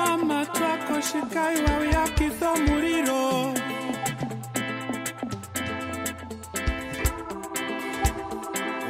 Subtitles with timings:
[0.00, 3.20] mama twako shikai wauyakitho muliro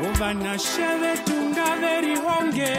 [0.09, 2.75] uvana sheve tungaverihonge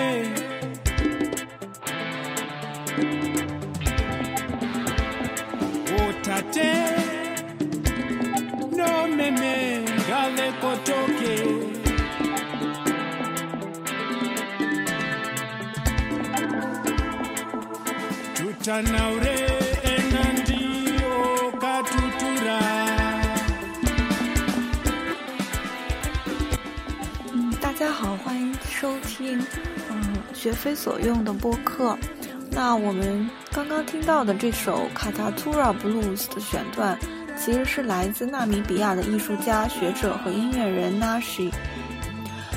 [6.07, 6.71] utate
[8.77, 9.53] nomeme
[10.07, 11.35] ngavekotoke
[18.63, 18.67] 大
[27.73, 29.39] 家好，欢迎收听
[29.89, 31.97] 嗯学非所用的播客。
[32.51, 36.95] 那我们刚刚听到的这首《卡塔图拉布鲁斯》的选段，
[37.35, 41.51] 其实是来自纳米比亚的艺术家、学者和音乐人 Nashi。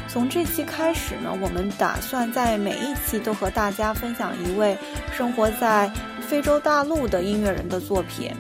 [0.07, 4.77] 从这期开始呢，我们打算在每一期都和大家分享一位
[5.17, 5.89] 生活在
[6.21, 8.33] 非洲大陆的音乐人的作品。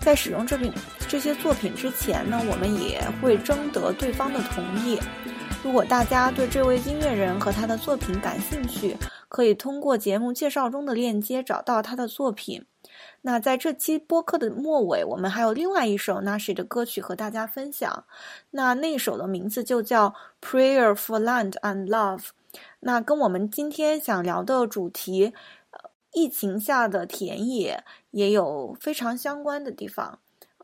[0.00, 0.70] 在使用这品
[1.08, 5.00] 这些作品之前呢，我们也会征得对方的同意。
[5.64, 8.94] 如果大家对这位音乐人和他的作品感兴趣，
[9.30, 12.64] 可以通过节目介绍中的链接找到他的作品。
[13.22, 18.04] 那在这期播客的末尾，我们还有另外一首 Nashi 的歌曲和大家分享。
[18.50, 20.10] 那那首的名字就叫
[20.42, 22.18] 《Prayer for Land and Love》。
[22.80, 25.32] 那跟我们今天想聊的主题，
[26.12, 30.18] 疫情下的田野也有非常相关的地方。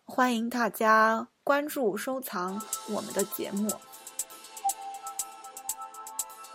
[0.04, 3.70] 欢迎大家关注、收藏我们的节目。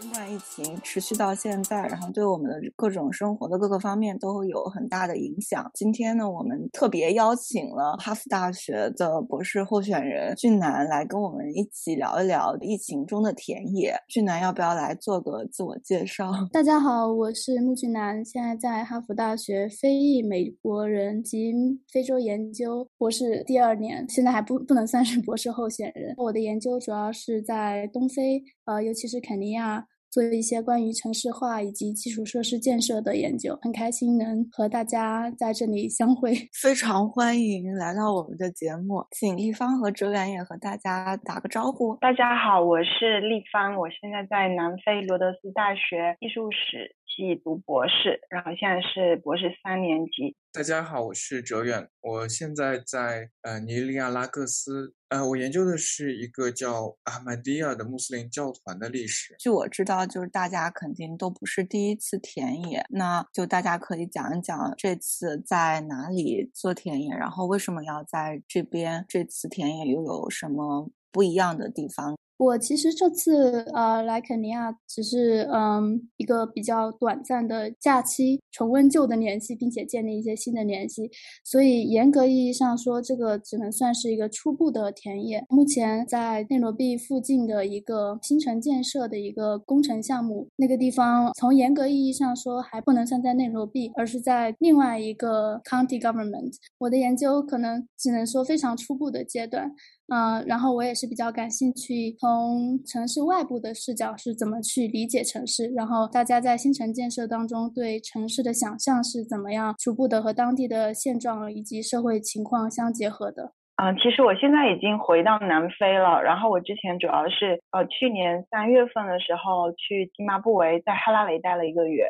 [0.02, 5.70] 新冠疫情持续到现在，然后对我们的各种生活的各个方面都有很大的影响。
[5.76, 13.94] 今天呢，我们特别邀请了哈佛大学的博士候选人俊南来跟我们一起聊一聊疫情中的田野。
[14.08, 16.32] 俊南，要不要来做个自我介绍？
[16.52, 21.54] 大家好，我是穆俊南，现在在哈佛大学非裔美国人及
[21.94, 26.16] 非洲研究博士第二年，现在还不不能算是博士候选人。
[26.18, 29.86] 我的研究主要是在东非，呃，尤其是肯尼亚。
[30.12, 36.34] 做一些关于城市化以及基础设施建设的研究，很开心能和大家在这里相会。
[36.62, 41.96] 非常欢迎来到我们的节目，请立方和哲远也和大家打个招呼。
[42.02, 50.34] 大家好，我是立方，我现在在南非罗德斯大学艺术史系读博士，然后现在是博士三年级。
[50.54, 59.36] 大家好，我是哲远，我现在在呃尼日利亚拉各斯，呃，我研究的是一个叫阿曼迪亚的穆斯林教团的历史。
[59.40, 72.16] 据我知道，就是大家肯定都不是第一次田野，那就大家可以讲一讲这次在哪里做田野，然后为什么要在这边，这次田野又有什么不一样的地方？
[72.42, 81.12] 我其实这次呃来肯尼亚只是嗯一个比较短暂的假期，重温旧的联系，并且建立一些新的联系。
[81.44, 85.46] 所以严格意义上说，这个只能算是一个初步的田野。
[85.50, 96.56] 目前在内罗毕附近的一个新城建设的一个工程项目，那个地方从严格意义上说还不能算在内罗毕，而是在另外一个 county government。
[96.80, 99.72] 我的研究可能只能说非常初步的阶段。
[100.14, 113.54] 嗯，然后我也是比较感兴趣，从城市外部的视角是怎么去理解城市，然后大家在新城建设当中对城市的想象是怎么样逐步的和当地的现状以及社会情况相结合的。
[113.82, 122.04] 嗯，其实我现在已经回到南非了，然后我之前主要是呃去年三月份的时候去津巴布韦，在哈拉雷待了一个月，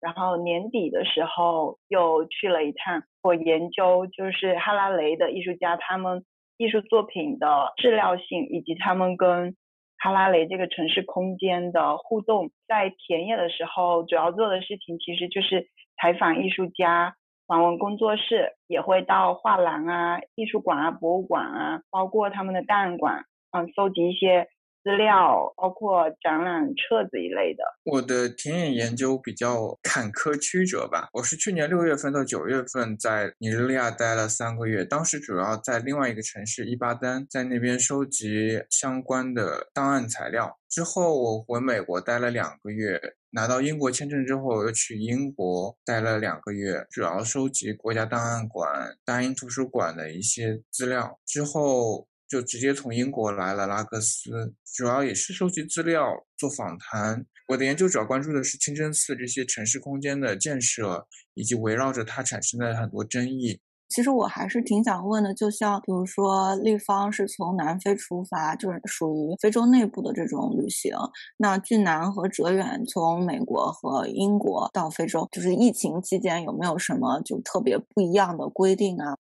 [0.00, 6.24] 然后年底的时候又去了一趟，我研究就是哈拉雷的艺术家他们。
[6.56, 9.56] 艺术作品的质料性，以及他们跟
[9.98, 15.68] 哈拉雷这个城市空间的互动，在田野的时候，主要做的事情其实就是
[16.00, 17.16] 采访艺术家、
[17.46, 24.48] 访问工作室，也会到画廊啊、艺术馆啊、博物馆啊，包括他们的档案馆，嗯，搜集一些。
[24.84, 27.64] 资料包括展览册子一类的。
[27.84, 31.08] 我的田野研究比较坎坷曲折吧。
[31.14, 40.58] 我是去年六月份到九月份在尼日利亚待了三个月，当时主要在另外一个城市伊巴丹，在那边收集相关的档案材料。
[40.68, 43.00] 之后我回美国待了两个月，
[43.30, 51.18] 拿到英国签证之后又去英国待了两个月，主要收集国家档案馆、大英图书馆的一些资料。
[51.24, 52.06] 之后。
[52.34, 56.04] 就直接从英国来了拉各斯，主要也是收集资料、
[56.36, 57.24] 做访谈。
[57.46, 63.60] 我的研究主要关注的是清真寺这些城市空间的建设，以及围绕着它产生的很多争议。
[63.88, 70.92] 其实我还是挺想问的，就像比如说立方是从南非出发，就是属于非洲内部的这种旅行。
[71.36, 79.16] 那俊南和哲远从美国和英国到非洲，就是疫情期间有没有什么就特别不一样的规定啊？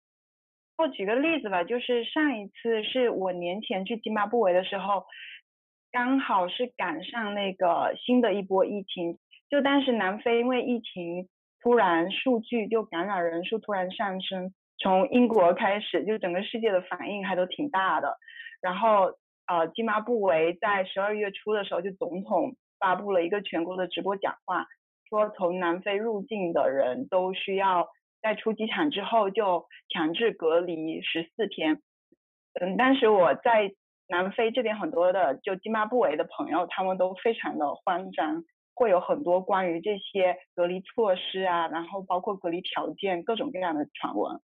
[0.78, 5.06] 我举个例子吧，就是上一次是我年前去津巴布韦的时候，
[5.92, 11.30] 刚好是赶上那个新的一波疫情，就当时南非因为疫情
[11.62, 14.54] 突然数据就感染人数突然上升。
[14.80, 18.18] 从英国开始，就整个世界的反应还都挺大的。
[18.60, 19.14] 然后，
[19.46, 24.66] 呃，津巴布韦在十二月初的时候，就总统发布了一个全国的直播讲话，
[25.08, 27.88] 说从南非入境的人都需要
[28.24, 31.82] 在出机场之后就强制隔离十四天。
[32.60, 33.72] 嗯，当时我在
[34.08, 38.44] 南非这边很多的就津巴布韦的朋友，他们都非常的慌张，
[38.74, 44.40] 会有很多关于这些隔离措施啊，然后包括隔离条件各种各样的传闻。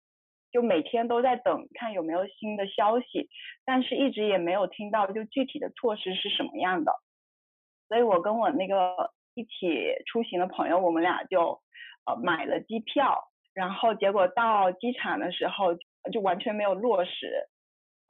[0.53, 3.29] 就每天都在等看有没有新的消息，
[3.65, 6.93] 但是一直也没有听到就具体的措施是什么样的，
[7.89, 11.61] 所以我跟我那个一起出行的朋友，我们俩就
[12.07, 15.75] 呃买了机票，然后结果到机场的时候
[16.13, 17.49] 就完全没有落实，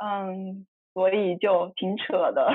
[0.03, 2.51] 嗯，所以就挺扯的。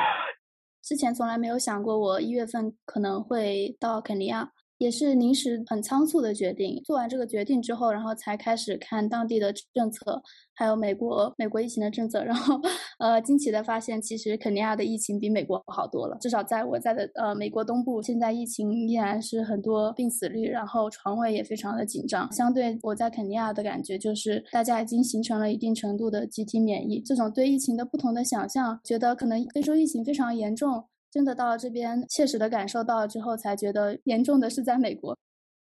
[0.82, 4.52] 之前从来没有想过我一月份可能会到肯尼亚。
[4.78, 6.80] 也是临时很仓促的决定。
[6.84, 10.22] 做完这个决定之后，然后才开始看当地的政策，
[10.54, 12.22] 还有美国美国疫情的政策。
[12.24, 12.60] 然后，
[12.98, 16.16] 呃，惊奇的发现，其实肯尼亚的疫情比美国好多了。
[16.20, 22.30] 至少在我在的呃美国东部，现在疫情依然是很多病死率，然后床位也非常的紧张。
[22.32, 27.00] 相对我在肯尼亚的感觉，就是大家已经形成了一定程度的集体免疫。
[27.00, 30.84] 这种对疫情的不同的想象，觉得可能非洲疫情非常严重。
[31.16, 35.16] 真的到了这边，切实的感受到之后，才觉得严重的是在美国。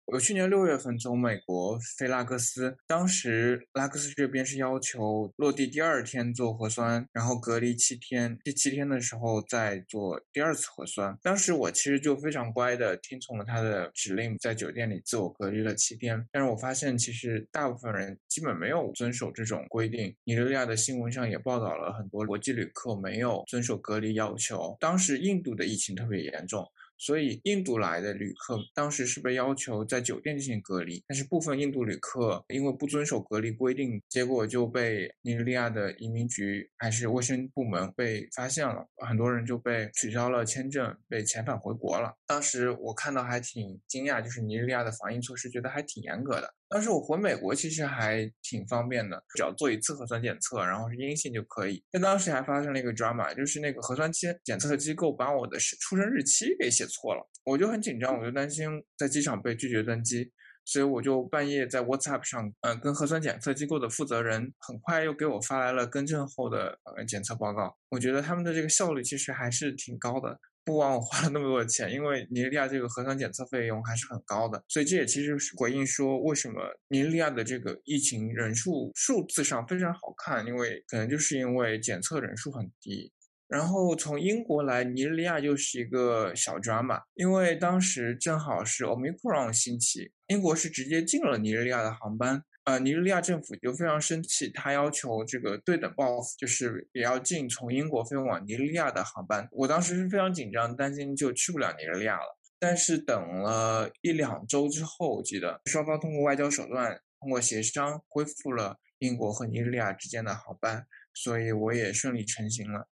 [0.05, 11.17] 我去年六月份从美国飞拉各斯，当时拉各斯这边是要求落地第二天做核酸，然后隔离七天，第七天的时候再做第二次核酸。
[11.23, 16.27] 当时我其实就非常乖的听从了他的指令，在酒店里自我隔离了七天。
[16.31, 20.13] 但是我发现其实大部分人基本没有遵守这种规定。
[20.25, 24.75] 尼日利亚的新闻上也报道了很多国际旅客没有遵守隔离要求。
[24.81, 26.69] 当时印度的疫情特别严重。
[26.97, 42.13] 所以，印度来的旅客当时是被要求在酒店进行隔离，但是部分印度旅客因为不遵守隔离规定，结果就被尼日利亚的移民局还是卫生部门被发现了，很多人就被取消了签证，被遣返回国了。
[42.25, 46.53] 当时我看到还挺惊讶，就是尼日利亚的防疫措施觉得还挺严格的。
[46.73, 51.83] 当时我回美国其实还挺方便的，只要做一次核酸检测，然后是阴性就可以。
[51.91, 58.67] 但当时还发生了一个 drama，就是那个核酸期检测机构把我的出生日期给写错了，我就很紧张，我就担心
[58.97, 60.31] 在机场被拒绝登机，
[60.65, 67.77] 所以我就半夜在 WhatsApp 上，嗯，跟核酸检测机构的负责人很快又给我发来了更正后的呃检测报告。
[67.89, 70.39] 我觉得他们的这个效率其实还是挺高的。
[70.65, 83.11] 不枉我花了那么多的钱，因为尼日利亚这个核酸检测费用还是很高的，所以这也其实是回应说为什么尼日利亚的这个疫情人数数字上非常好看，因为可能就是因为检测人数很低。
[83.49, 92.43] 然后从英国来尼日利亚就是一个小抓嘛因为当时正好是 Omicron 兴起，英国是直接禁了尼日利亚的航班。
[92.65, 99.45] 呃，尼日利亚政府就非常生气，他要求这个对等报复，就是也要禁从英国飞往尼日利亚的航班。
[99.51, 102.39] 我当时是非常紧张，担心就去不了尼日利亚了。
[102.57, 112.87] 但是等了一两周之后，我记得双方通过外交手段，通过协商恢复了英国和尼日利亚之间的航班，所以我也顺利成行了。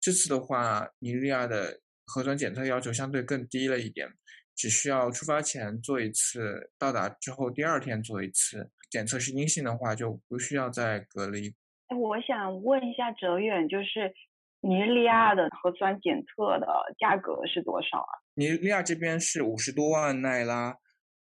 [0.00, 4.08] 这次的话，尼日利亚的核酸检测要求相对更低了一点，
[4.54, 8.70] 只需要出发前做一次，到达之后第二天做一次。
[8.90, 11.54] 检测是阴性的话，就不需要再隔离。
[11.88, 14.12] 哎，我想问一下哲远，就是
[14.60, 16.66] 尼日利亚的核酸检测的
[16.98, 18.12] 价格是多少啊？
[18.34, 20.76] 尼日利亚这边是五十多万奈拉，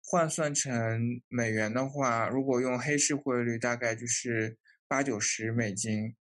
[0.04, 6.16] 换算成美元的话，如果用黑市汇率，大概就是八九十美金。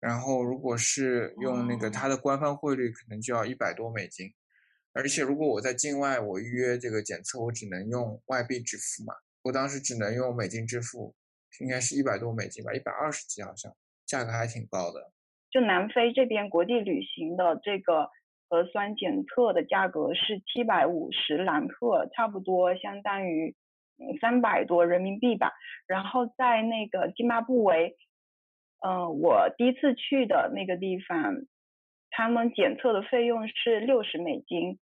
[0.00, 4.32] 然后如果是用那个它的官方汇率，可能就要一百多美金。
[4.92, 9.14] 而且如果我在境外，我预约这个检测，我只能用外币支付嘛。
[9.42, 11.14] 我当时只能用美金支付，
[11.60, 13.72] 应该是一百多美金吧，一百二十几好像，
[14.04, 15.10] 价格还挺高的。
[15.50, 18.10] 就南非这边国际旅行的这个
[18.48, 23.56] 核酸检测的价格是七百五十兰特，差不多相当于
[24.20, 25.52] 三百多人民币吧。
[25.86, 27.96] 然后在那个津巴布韦，
[28.86, 31.46] 嗯，我第一次去的那个地方，
[32.10, 34.78] 他们检测的费用是六十美金。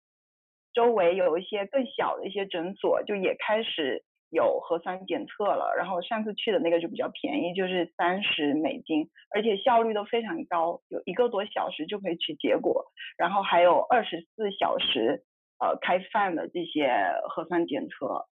[0.72, 4.02] 周围有一些更小的一些诊所，就也开始。
[4.30, 5.74] 有核酸检测了。
[5.76, 15.22] 然后上次去的那个就比较便宜，就是三十美金，而且效率都非常高，有一个多小时就可以取结果，然后还有二十四小时
[15.58, 16.90] 呃开饭的这些
[17.28, 18.26] 核酸检测。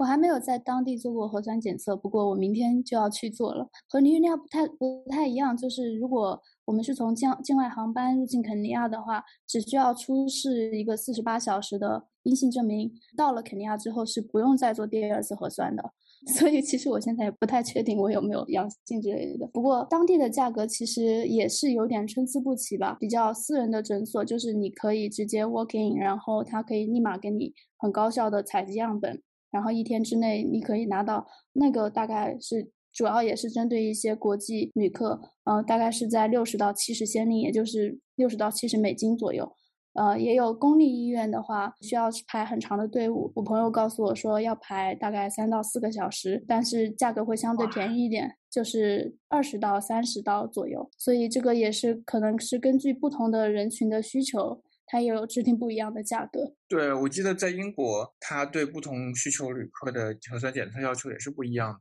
[0.00, 3.68] 我还没有在当地做过核酸检测，不过我明天就要去做了。
[3.86, 15.92] 和尼日利亚不太不太一样，就是如果我们是从境境外航班入境肯尼亚的话，只需要出示一个四十八小时的阴性证明，到了肯尼亚之后是不用再做第二次核酸的。
[16.34, 19.46] 所以其实我现在也不太确定我有没有阳性之类的。
[19.52, 29.22] 不过当地的价格其实也是有点参差不齐吧，比较私人的诊所就是你可以直接 walk in，然后他可以立马给你很高效的采集样本。
[29.50, 39.52] 然后一天之内你可以拿到那个，大概是主要也是针对一些国际旅客，呃，大概是在六十到七十先令，也就是六十到七十美金左右。
[39.94, 43.32] 呃，也有公立医院的话，需要排很长的队伍。
[43.34, 50.88] 我朋友告诉我说要排大概三到四个小时，但是价格会相对便宜一点，就是二十到三十刀左右。
[50.96, 54.62] 所以这个也是可能是根据不同的人群的需求。
[54.90, 56.52] 它也有制定不一样的价格。
[56.66, 61.80] 对，我记得在英国，它对不同需求旅客的核酸检测要求也是不一样的。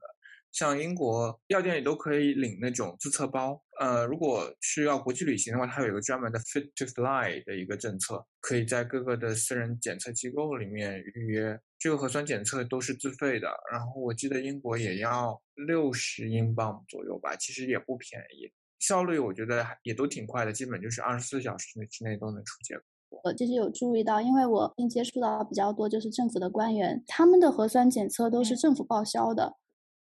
[0.51, 3.60] 像英国药店里都可以领那种自测包。
[3.80, 11.60] 呃，如果是要国际旅行的话，它有一个专门的 Fit to Fly 的一个政策，可以在各个的私人检测机构里面预约。
[11.80, 13.48] 这个核酸检测都是自费的。
[13.72, 18.51] 然后我记得英国也要六十英镑左右吧，其实也不便宜。
[18.80, 22.84] 效率我觉得也都挺快的，基本就是二十四小时之内都能出结果。
[23.24, 29.56] 我就是有注意到，因为我并接触到比较多，就是政府的官员，他们的核酸检测都是政府报销的，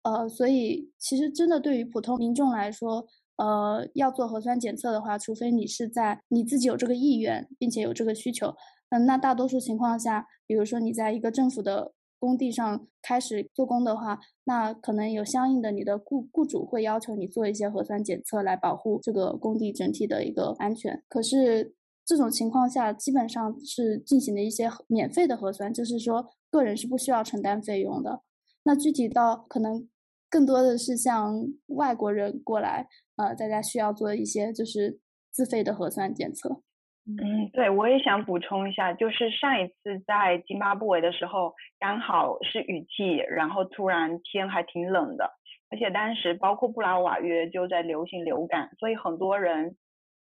[0.03, 8.53] 呃，所以其实真的对于普通民众来说，呃，要做核酸检测的话，除非你是在你自己有这个意愿，并且有这个需求，
[8.89, 21.73] 嗯，那大多数情况下，比如说你在一个政府的工地上开始做工的话，那可能有相应的你的雇雇主会要求你做一些核酸检测来保护这个工地整体的一个安全，可是。
[22.09, 28.23] 这种情况下，基本上是进行的一些免费的核酸，就是说个人是不需要承担费用的。
[28.63, 29.87] 那具体到可能
[30.27, 31.35] 更多的是像
[31.67, 32.87] 外国人过来，
[33.17, 34.99] 呃，大家需要做一些就是
[35.29, 36.63] 自费的核酸检测。
[37.05, 45.29] 嗯，对，我也想补充一下，就是上一次在津巴布韦的时候，刚好是雨季，然后突然天还挺冷的，
[45.69, 49.75] 而且当时包括布拉瓦约就在流行流感，所以很多人，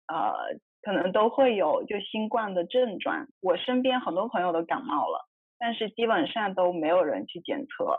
[0.09, 0.59] 呃。
[0.83, 7.99] 可能都会有就新冠的症状，我身边很多朋友都感冒了，但是基本上都没有人去检测。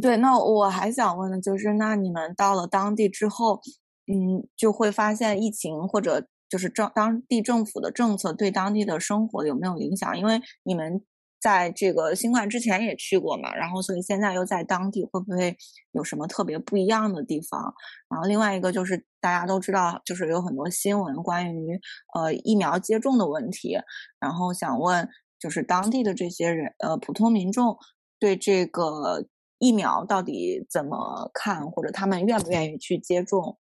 [0.00, 3.60] 对，那我还想问的就是，那你们到了当地之后，
[4.06, 10.18] 嗯，就会发现疫情或者就是政当地政府的政策对当地的生活有没有影响？
[10.18, 11.04] 因为你们。
[11.44, 15.54] 在这个新冠之前也去过嘛，然后所以现在又在当地，会不会
[15.92, 17.74] 有什么特别不一样的地方？
[18.08, 21.78] 然后另外一个就是大家都知道，就是有很多新闻关于
[22.14, 23.76] 呃疫苗接种的问题，
[24.18, 25.06] 然后想问，
[25.38, 27.76] 就是当地的这些人呃普通民众
[28.18, 29.26] 对这个
[29.58, 33.58] 疫苗到底怎么看，或者他们愿不愿意去接种？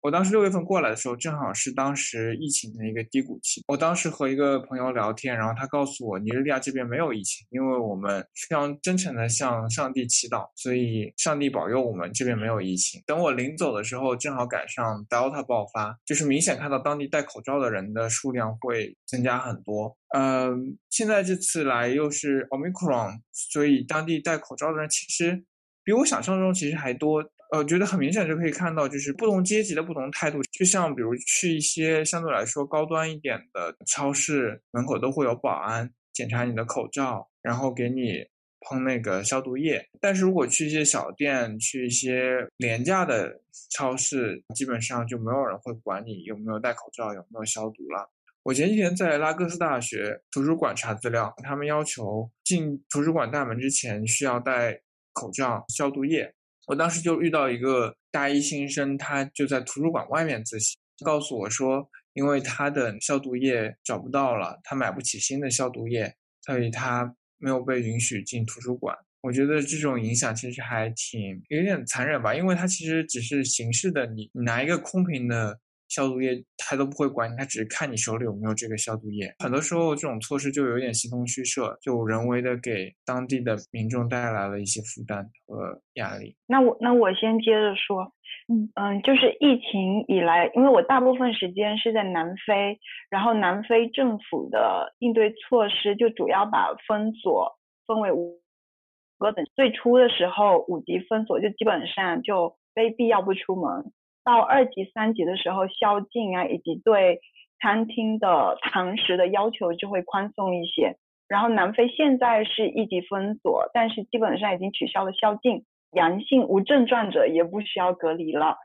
[0.00, 3.62] 我当时六月份过来的时候，正好是当时疫情的一个低谷期。
[3.66, 13.02] 我当时和一个朋友聊天，然后他告诉我，尼日利亚这边没有疫情，因为我们非常真诚的向上帝祈祷，所以上帝保佑我们这边没有疫情。
[13.06, 19.96] 等我临走的时候，正好赶上 Delta 爆发，就是明显看到当地戴口罩的人的数量会增加很多。
[20.14, 25.44] 嗯，现在这次来又是 Omicron，所以当地戴口罩的人其实
[25.82, 27.28] 比我想象中其实还多。
[27.50, 30.42] 呃，觉得很明显就可以看到，就是不同阶级的不同态度。
[30.52, 38.22] 就像比如去一些相对来说高端一点的超市门口，都会有保安检查你的口罩，然后给你
[38.60, 39.82] 喷那个消毒液。
[39.98, 43.40] 但是如果去一些小店，去一些廉价的
[43.70, 48.10] 超市，基本上就没有人会管你有没有戴口罩，有没有消毒了。
[48.42, 54.80] 我前几天在拉各斯大学图书馆查资料，他们要求进图书馆大门之前需要戴
[55.14, 56.34] 口罩、消毒液。
[56.68, 68.94] 我当时就遇到一个大一新生，他就在图书馆外面自习，告诉我说，因为他的消毒液找不到了，他买不起新的消毒液，所以他没有被允许进图书馆。
[69.22, 75.58] 我觉得这种影响其实还挺有点残忍吧，因为他其实只是形式的，你你拿一个空瓶的。
[75.88, 79.34] 消毒液他都不会管你，他只是看你手里有没有这个消毒液。
[79.38, 86.36] 很多时候这种措施就有点形同虚设，就人为的给当地的民众带来了一些负担和压力。
[86.46, 88.12] 那我那我先接着说，
[88.48, 92.78] 嗯嗯，就是疫情以来，因为我大部分时间是在南非，
[93.10, 98.40] 然后南非政府的应对措施就主要把封锁分为五
[99.18, 103.92] 个等最初的时候，五级封锁就基本上就非必要不出门。
[104.28, 107.20] 到二级、三级的时候，宵禁啊，以及对
[107.62, 110.96] 餐厅的堂食的要求就会宽松一些。
[111.28, 118.58] 然后南非现在是一级封锁，但是基本上已经取消了宵禁，阳性无症状者也不需要隔离了。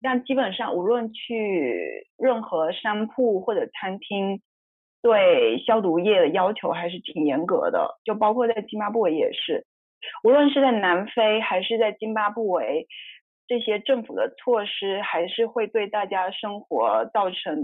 [0.00, 4.42] 但基本上无论去任何商铺或者餐厅，
[5.02, 9.66] 对消毒液的要求还是挺严格的，就包括在津巴布韦也是。
[10.22, 12.86] 无论是在南非还是在津巴布韦，
[13.46, 17.58] 这些政府的措施还是会对大家生活造成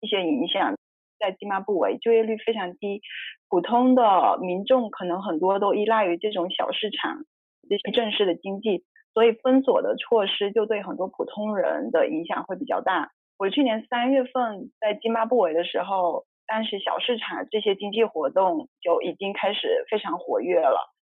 [0.00, 0.74] 一些影响。
[1.18, 3.00] 在津巴布韦，就业率非常低，
[3.48, 7.24] 普通的民众可能很多都依赖于这种小市场
[7.70, 13.12] 这些正式的经济，所以封锁的措施就对很多普通人的影响会比较大。
[13.38, 20.92] 我去年三月份在津巴布韦的时候，当时小市场这些经济活动就已经开始非常活跃了。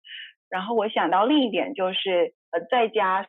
[0.48, 3.26] 然后我想到另一点就是，呃，在家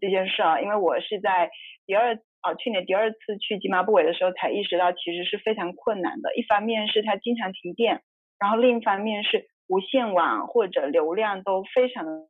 [0.00, 1.50] 这件事儿，因为我是在
[1.86, 6.34] 第二啊去年第二次去津巴布韦的时候才意识到，其实是非常困难的。
[6.36, 8.02] 一方面是它经常停电，
[8.38, 12.28] 然后另一方面是无线网或者流量都非常的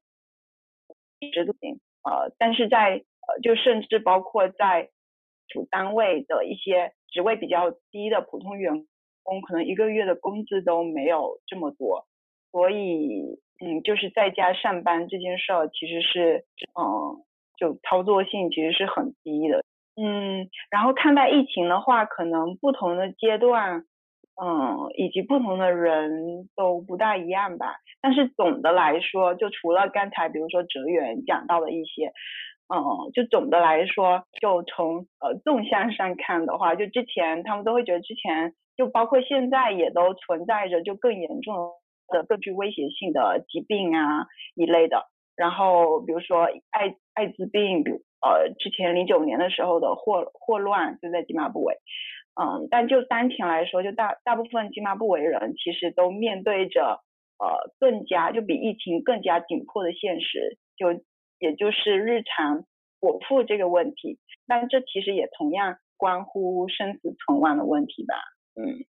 [1.21, 1.81] 一直都行。
[2.05, 4.91] 呃，但是在呃就甚至包括在
[5.49, 8.87] 主单位的一些职位比较低的普通员
[9.23, 12.07] 工，可能一个月的工资都没有这么多，
[12.53, 13.41] 所以。
[13.61, 16.45] 嗯，就是在家上班这件事儿，其实是，
[16.79, 17.25] 嗯，
[17.59, 19.63] 就操作性其实是很低的。
[20.01, 23.85] 嗯，然后看待疫情的话，可能不同的阶段，
[24.41, 27.75] 嗯，以及不同的人都不大一样吧。
[28.01, 32.13] 但是总的来说，就除了刚才比如说哲远讲到的一些，
[32.73, 41.73] 嗯，就总的来说，就从呃纵向上看的话，就之前他们都会觉得之前，就包括现在也都存在着就更严重。
[42.11, 44.25] 的更具威胁性的疾病啊
[44.55, 45.05] 一类的，
[45.37, 51.75] 然后比如说艾艾滋病，比如呃之前零九年的时候的霍霍乱就在津巴布韦，
[52.41, 57.03] 嗯，但就当前来说，就大大部分津巴布韦人其实都面对着
[57.39, 61.03] 呃更加就比疫情更加紧迫的现实，就
[61.41, 62.65] 也就是日常
[63.01, 68.15] 果腹这个问题，但这其实也同样关乎生死存亡的问题吧，
[68.55, 68.87] 嗯。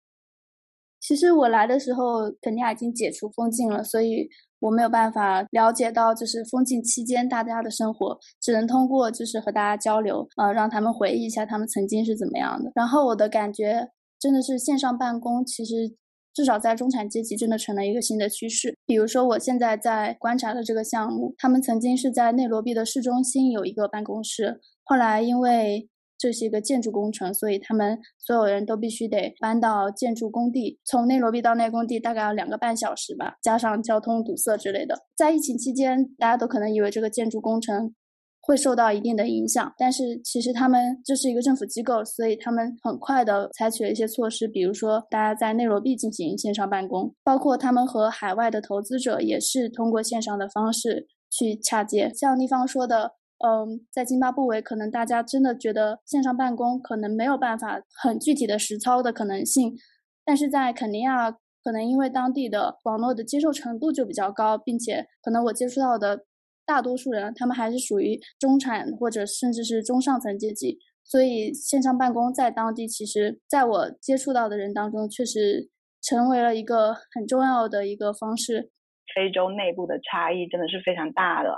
[1.06, 4.30] 其实我来的时候，肯尼亚已经解除封禁了，所以
[4.64, 12.72] 我没有办法了解到就是封禁期间大家的生活，只能通过就是和大家交流，呃，让他们回忆一下他们曾经是怎么样的。
[12.74, 15.94] 然后我的感觉真的是线上办公，其实
[16.34, 18.74] 至少在中产阶级真的成了一个新的趋势。
[18.86, 25.90] 比如说我现在在观察的这个项目，他们曾经是在内罗毕的市中心有一个办公室，后来因为
[26.24, 30.80] 这是一个建筑工程，所以他们所有人都必须得搬到建筑工地。
[30.86, 34.98] 从内罗毕到那工地大概要两个半小时吧，加上交通堵塞之类的。
[35.18, 37.94] 在疫情期间，大家都可能以为这个建筑工程
[38.40, 52.10] 会受到一定的影响，但是其实他们这是一个政府机构，所以他们很快的采取了一些措施，比如说大家在内罗毕进行线上办公，包括他们和海外的投资者也是通过线上的方式去洽接。
[52.16, 53.16] 像丽方说的。
[53.40, 59.76] 嗯，在津巴布韦，可能大家真的觉得线上办公可能没有办法很具体的实操的可能性，
[60.24, 61.32] 但是在肯尼亚，
[61.64, 66.26] 可能因为当地的网络的接受程度就比较高，并且可能我接触到的
[66.66, 75.70] 大多数人，他们还是属于中产或者甚至是中上层阶级，所以线上办公在当地，其实在我接触到的人当中，确实
[76.02, 78.72] 成为了一个很重要的一个方式。
[79.14, 81.50] 非洲内部的差异真的是非常大的。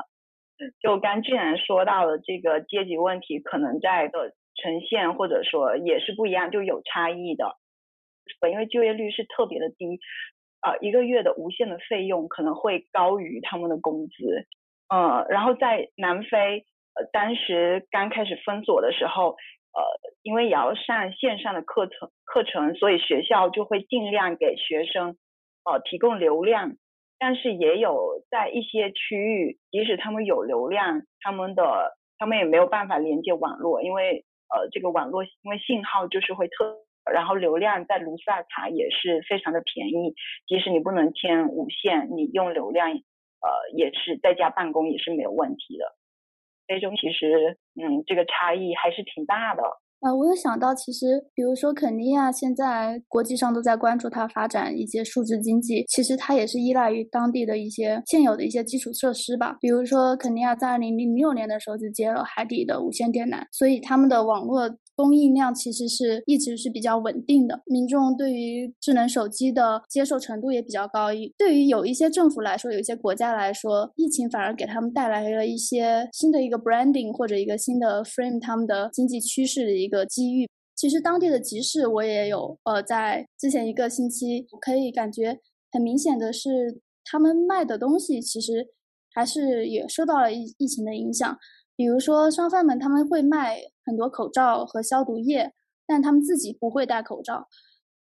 [0.79, 7.57] 就刚俊然说到的这个阶级问题，可能在的呈现或者说也是不一样，就有差异的。
[8.49, 9.99] 因为就业率是特别的低，
[10.61, 14.47] 啊，一个月的无限的费用可能会高于他们的工资。
[14.87, 16.65] 呃，然后在南非，
[16.95, 19.31] 呃，当时刚开始封锁的时候，
[19.73, 19.83] 呃，
[20.21, 25.17] 因为也要上线上的课程课程，所以学校就会尽量给学生，
[25.63, 26.75] 呃，提供流量。
[27.17, 36.78] 但是也有在一些区域，即使他们有流量，他们的他们也没有办法连接网络，因为呃这个网络因为信号就是会特，
[37.12, 40.13] 然后流量在卢萨卡也是非常的便宜，
[40.47, 45.95] 即使你不能签无线，你用流量呃也是在家办公也是没有问题的。
[46.67, 49.63] 非洲其实嗯这个差异还是挺大的。
[50.05, 59.57] 呃，我有想到，其实比如说肯尼亚现在国际上都在关注它发展一些数字经济，其实它也是依赖于当地的一些现有的一些基础设施吧。
[59.59, 71.10] 比如说肯尼亚在二零零六年的时候就接了海底的无线电缆，所以他们的网络供应量其实是一直是比较稳定的，民众对于智能手机的接受程度也比较高。
[71.38, 80.47] 对于有一些政府来说，有一些国家来说，疫情反而给他们带来了一些新的一个 branding 或者一个新的 frame 他们的经济趋势的一个机遇。
[80.75, 85.39] 其实当地的集市我也有，呃，在之前一个星期可以感觉
[85.71, 88.67] 很明显的是，他们卖的东西其实
[89.13, 91.38] 还是也受到了疫疫情的影响。
[91.75, 95.53] 比如说，商贩们他们会卖很多口罩和消毒液，
[95.85, 97.47] 但他们自己不会戴口罩，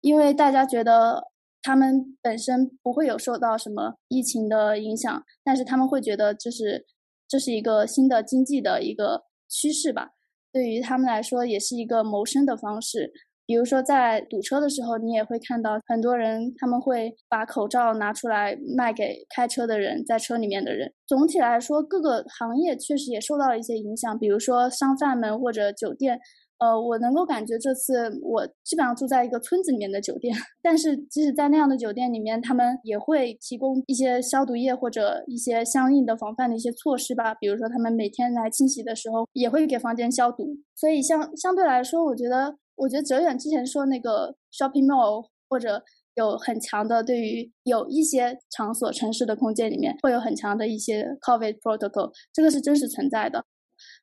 [0.01, 1.25] 因为大家觉得
[1.61, 6.85] 他们本身不会有受到什么疫情的影响，但是他们会觉得这是
[7.27, 10.11] 这是一个新的经济的一个趋势吧，
[10.51, 13.13] 对于他们来说也是一个谋生的方式。
[13.49, 20.93] 比如说，在堵车的时候，你也会看到很多人，他们会把口罩拿出来卖给开车的人，在车里面的人。
[21.07, 24.19] 总体来说，各个行业确实也受到了一些影响。
[24.19, 26.19] 比如说，商贩们或者酒店，
[26.59, 30.31] 呃，我能够感觉这次我基本上住在一个村子里面的酒店，
[30.61, 37.33] 但是即使在那样的酒店里面，他们也会提供一些消毒液或者一些相应的防范的一些措施吧。
[37.33, 40.55] 比如说，他们每天来清洗的时候，也会给房间消毒。
[40.75, 42.55] 所以，相相对来说，我觉得。
[42.79, 45.83] 我觉得哲远之前说那个 shopping mall 或者
[46.15, 53.45] 有很强的对于有一些场所城市的空间里面会有很强的一些 COVID protocol，这个是真实存在的。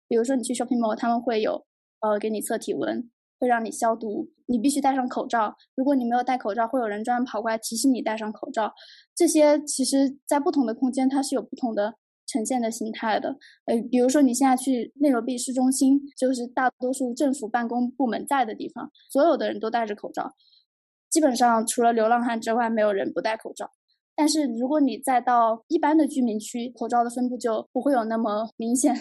[0.08, 1.64] 比如说你去 shopping mall，他们会有
[2.00, 3.10] 呃给你测体温，
[3.40, 5.56] 会让你消毒，你必须戴上口罩。
[5.74, 8.72] 如果你没有戴口罩，会有人专门跑过来提醒你戴上口罩。
[9.14, 11.94] 这些其实在不同的空间它是有不同的。
[12.26, 13.36] 呈现的形态的，
[13.66, 20.34] 呃，比如说你现在去内罗毕市中心，就是大多数政府办公部门在的地方，所有的人都戴着口罩，
[21.08, 23.70] 基本上除了流浪汉之外，没有人不戴口罩。
[24.14, 28.94] 但是如果你再到一般的居民区，口罩的分布就不会有那么明显。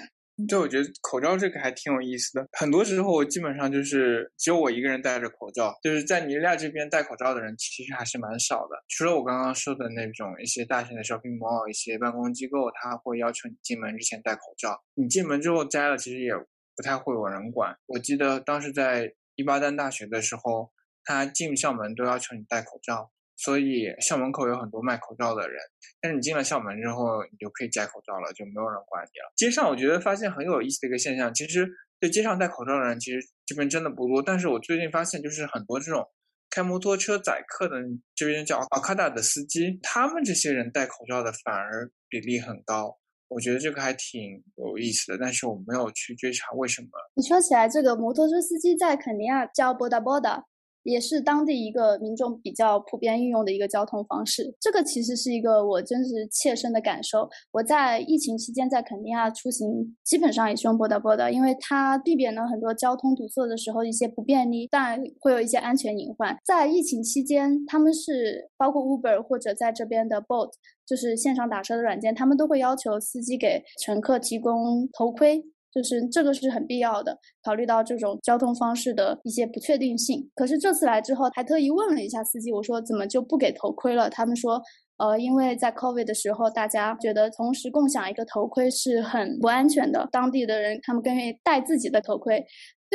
[0.49, 2.45] 对，我觉得口罩这个还挺有意思的。
[2.51, 5.73] 很多时候，基本上就是只有我一个人戴着口罩。
[5.81, 8.75] 就是在尼日利亚这边戴口罩的人其实还是蛮少的。
[8.89, 14.83] 除了我刚刚说的那种一些大型的 shopping mall、一些办公机构，他会要求你进门之前戴口罩。
[14.95, 16.33] 你进门之后摘了，其实也
[16.75, 17.73] 不太会有人管。
[17.85, 20.69] 我记得当时在伊巴丹大学的时候，
[21.05, 23.11] 他进校门都要求你戴口罩。
[23.37, 25.59] 所以校门口有很多卖口罩的人，
[25.99, 29.31] 但是你进了校门之后，你就可以摘口罩了，就没有人管你了。
[29.35, 31.69] 街上我觉得发现很有意思的一个现象，其实
[31.99, 34.21] 对街上戴口罩的人，其实这边真的不多。
[34.21, 36.07] 但是我最近发现，就是很多这种
[36.49, 37.75] 开摩托车载客的，
[38.15, 42.97] 这边叫阿卡达的司机，他们这些人戴口罩的反而比例很高。
[43.27, 46.87] 我觉得这个还挺有意思的，但是我没有去追查为什么。
[47.15, 50.45] 你说起来，这个摩托车司机在肯尼亚叫波达波达。
[50.85, 54.55] 也是当地一个民众比较普遍运用的一个交通方式。
[54.61, 57.27] 这个其实是一个我真实切身的感受。
[57.51, 66.37] 我在疫情期间在肯尼亚出行，基本上也是用波达波达，因为它避免了很多交通堵塞的时候一些不便利，但会有一些安全隐患。
[66.45, 70.51] 在疫情期间，他们是包括 Uber 或者在这边的 Bolt，
[70.85, 75.43] 就是线上打车的软件，他们都会要求司机给乘客提供头盔。
[75.75, 80.25] 就是这个是很必要的，考虑到这种交通方式的一些不确定性。
[80.33, 84.09] 可是这次来之后，还特意问了一下司机，我说怎么就不给头盔了？
[84.09, 84.61] 他们说，
[84.97, 92.45] 呃，因为在 COVID 的时候，大家觉得同时共享一个头盔是很不安全的，当地的人他们更愿意戴自己的头盔。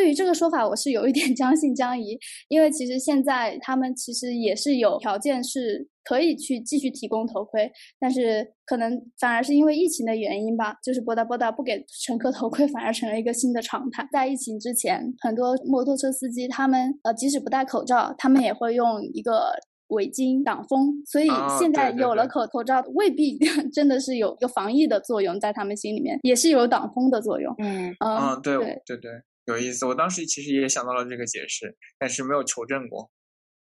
[0.00, 14.08] 对于这个说法，我是有一点 将信将疑，因为其实现在他们其实也是有条件是可以去继续提供头盔，但是可能反而是因为疫情的原因吧，就是波达波达不给乘客头盔， 反而成了一个新的常态。
[14.10, 19.52] 在疫情之前，很多摩托车司机他们呃即使不戴口罩，他们也会用一个
[19.88, 23.36] 围巾挡风，所以现在有了口口罩，未必
[23.70, 27.54] 真的是有一个防疫的作用，在他们心里面也是有挡风的作用。
[27.58, 29.10] 嗯嗯，对对对。
[29.50, 33.10] 有意思，我当时其实也想到了这个解释，但是没有求证过。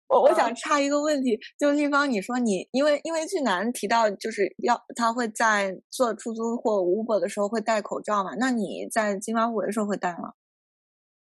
[0.08, 8.30] 我我想插一个问题，就立方，你说你因为因为俊南提到就是要他会在坐出租或 Uber 的时候会戴口罩嘛？
[8.38, 10.34] 那你在津巴布韦的时候会戴吗？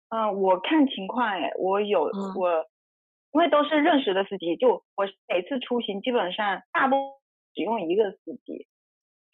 [0.07, 2.65] 啊，我看情况哎，我有我，
[3.33, 7.01] 因为都是认识的司机，就我每次出行基本上大部分
[7.53, 8.67] 只用一个司机，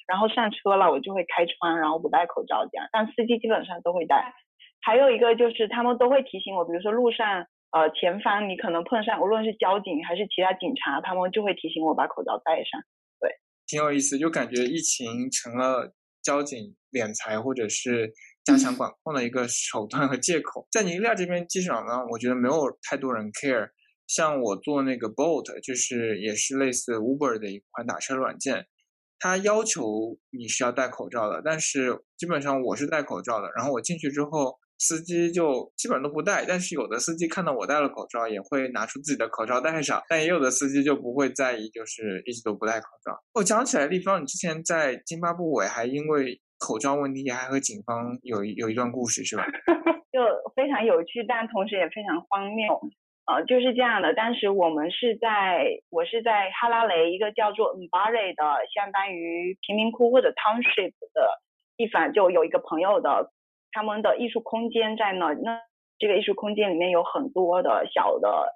[0.08, 4.34] 然后上车了我就会开窗，然后不戴口罩这样，但司机基本上都会戴。
[4.82, 12.80] 还有一个就是他们都会提醒我，比如说路上，呃，前方你可能碰上，无论是交警还是其他警察，他们就会提醒我把口罩戴上。
[13.20, 13.30] 对，
[13.68, 18.14] 挺有意思，就感觉疫情成了交警敛财或者是
[18.46, 20.66] 加强管控的一个手段和借口。
[20.72, 23.70] 在尼日利亚这边，机场呢，我觉得没有太多人 care。
[24.08, 28.66] 像我做那个 Bolt，就是也是类似 Uber 的一款打车软件，
[29.20, 33.52] 它要求你是要戴口罩的，但是基本上我是戴口罩的。
[33.58, 34.58] 然后我进去之后。
[34.80, 43.18] 司机就基本上都不戴，但是有的司机看到我戴了口罩，也会拿出自己的口罩戴上，但也有的司机就不会在意，就是一直都不戴口罩。
[43.34, 49.46] 我讲起来，立方，你之前在津巴布韦还因为口罩问题还和警方有一有一段故事是吧？
[50.12, 50.22] 就
[50.56, 52.80] 非常有趣，但同时也非常荒谬。
[53.28, 54.14] 呃，就是这样的。
[54.14, 61.44] 当时我们是在，我是在哈拉雷一个叫做 m b a r e 的，相当于贫民窟或者 township 的
[61.76, 63.30] 地方，就有一个朋友的，
[63.78, 65.34] 他们的艺术空间在那。
[65.34, 65.62] 那
[66.00, 68.56] 这个艺术空间里面有很多的小的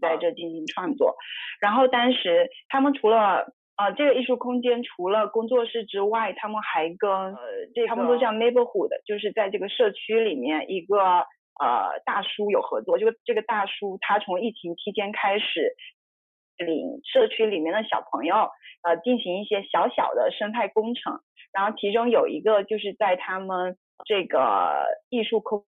[0.00, 1.16] 在这进行创作。
[1.60, 7.38] 然后当时他们除了呃这个艺术空间除了工作室之外，他们还跟呃
[7.74, 11.26] 这他们都叫 neighborhood，就是在这个社区里面一个。
[11.60, 15.76] 呃，大叔有合作，就这个大叔他从疫情期间开始
[16.56, 18.48] 领社区里面的小朋友，
[18.82, 21.20] 呃，进行一些小小的生态工程，
[21.52, 25.64] 然后其中有一个就是在他们这个艺术空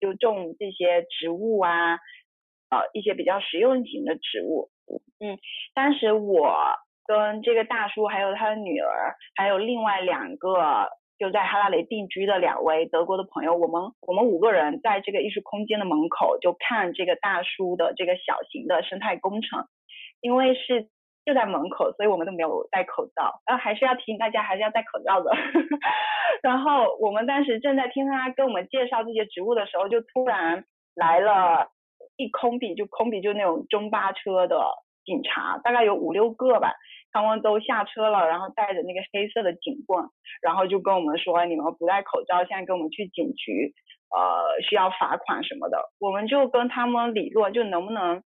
[0.00, 1.94] 就种这些植物啊，
[2.70, 4.70] 呃，一些比较实用型的植物。
[5.20, 5.38] 嗯，
[5.74, 6.54] 当时我
[7.06, 10.88] 跟这个大叔还有他的女儿，还有另外两个。
[11.16, 19.64] 就在哈拉雷定居的两位德国的朋友，我们我们五个人在这个艺术空间的门口就看这个大叔的这个小型的生态工程，
[20.20, 20.88] 因为是
[21.24, 23.40] 就在门口，所以我们都没有戴口罩。
[23.46, 25.30] 然后还是要提醒大家，还是要戴口罩的。
[26.42, 31.68] 然后我们当时正在听他跟我们介绍这些植物的时候，就突然来了
[32.16, 34.62] 一空比，就空比就那种中巴车的
[35.04, 36.74] 警察，大概有五六个吧。
[37.12, 40.04] 他们都下车了，然后带着那个黑色的警棍，
[40.42, 43.72] 然后就跟我们说：“你们不戴口罩，现在跟我们去警局，
[44.10, 48.24] 呃，需要罚款什么的。”我们就跟他们理论，就能不能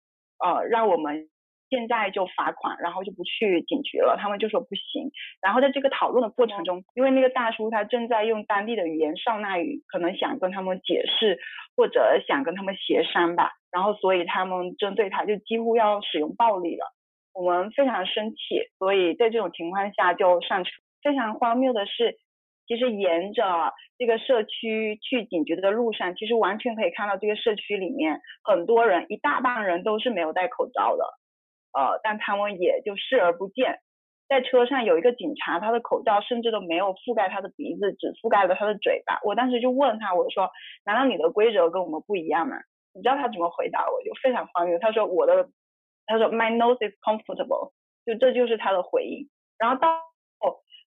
[0.43, 1.29] 呃让我们
[1.73, 4.15] 现在就罚款，然后就不去警局了。
[4.21, 5.09] 他们就说不行。
[5.41, 11.39] 然后在这个讨论的过程中，因为那个大叔他正在用当地的语言少纳语，可能想跟他们解释
[11.75, 16.85] 或者想跟他们协商吧，然后所以他们针对他就几乎要使用暴力了。
[17.33, 20.69] 我们非常生气，所以在这种情况下就上车。
[21.01, 22.15] 非常荒谬的是，
[22.65, 31.03] 其实沿着这个社区去警局的路上，其实完全可以看到这个社区里面很多人，一大半人都是没有戴口罩的，
[31.73, 33.79] 呃，但他们也就视而不见。
[34.29, 39.19] 在车上有一个警察，他的口罩甚至都没有覆盖他的鼻子，只覆盖了他的嘴巴。
[39.23, 40.49] 我当时就问他，我说
[40.85, 42.55] ：“难道你的规则跟我们不一样吗？”
[42.95, 44.01] 你知道他怎么回答我？
[44.03, 44.79] 就非常荒谬。
[44.79, 45.49] 他说：“我的。”
[46.05, 47.73] 他说：“My nose is comfortable。”
[48.05, 49.29] 就这就是他的回应。
[49.57, 50.01] 然后到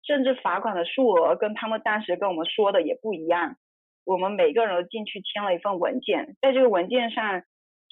[0.06, 3.56] 甚至罚款的数额跟他们当时跟我们说的也不一样。
[4.04, 7.42] 我们每个人都进去签了一份文件，在这个文件上，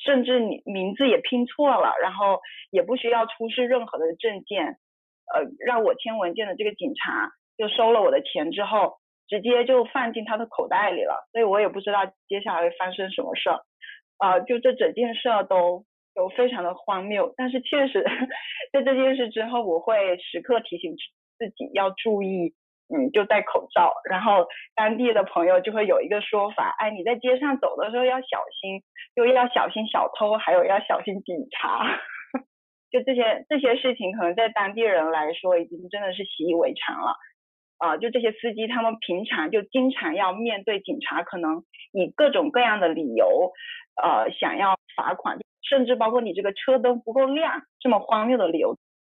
[0.05, 4.79] 甚至你名字也拼错了，然后也不需要出示任何的证件。
[5.33, 11.29] 呃，让我签文件的这个警察就收了我的钱之后，直接就放进他的口袋里了。
[11.33, 13.61] 所以我也不知道接下来会发生什么事儿。
[14.19, 15.85] 啊，就这整件事都。
[16.15, 18.05] 都非常的荒谬，但是确实，
[18.71, 20.95] 在这件事之后，我会时刻提醒
[21.39, 22.53] 自己要注意，
[22.95, 23.93] 嗯，就戴口罩。
[24.09, 28.83] 然后当地的朋友就会有一个说法，哎，你在街上走的时候要小心，
[29.15, 31.87] 又要小心小偷，还有要小心警察。
[32.93, 37.17] 就这些这些事情，可能在当地人来说，已经真的是习以为常了。
[37.79, 43.53] 啊，就这些司机，他们平常就经常要面对警察，可能以各种各样的理由，
[44.03, 45.39] 呃，想要罚款。
[45.65, 48.77] 甚至包括你这个车灯不够亮这么荒谬的理由，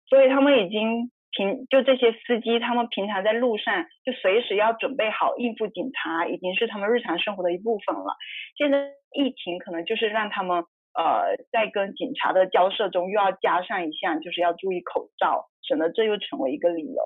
[0.07, 8.17] 所以他们已经平就这些司机，他们平常在路上就随时要准备好应付警察，已经是他们日常生活的一部分了。
[8.57, 10.59] 现在疫情可能就是让他们
[10.93, 17.03] 呃在跟警察的交涉中又要加上一项，就是要注意口罩，省得这又成为一个理由，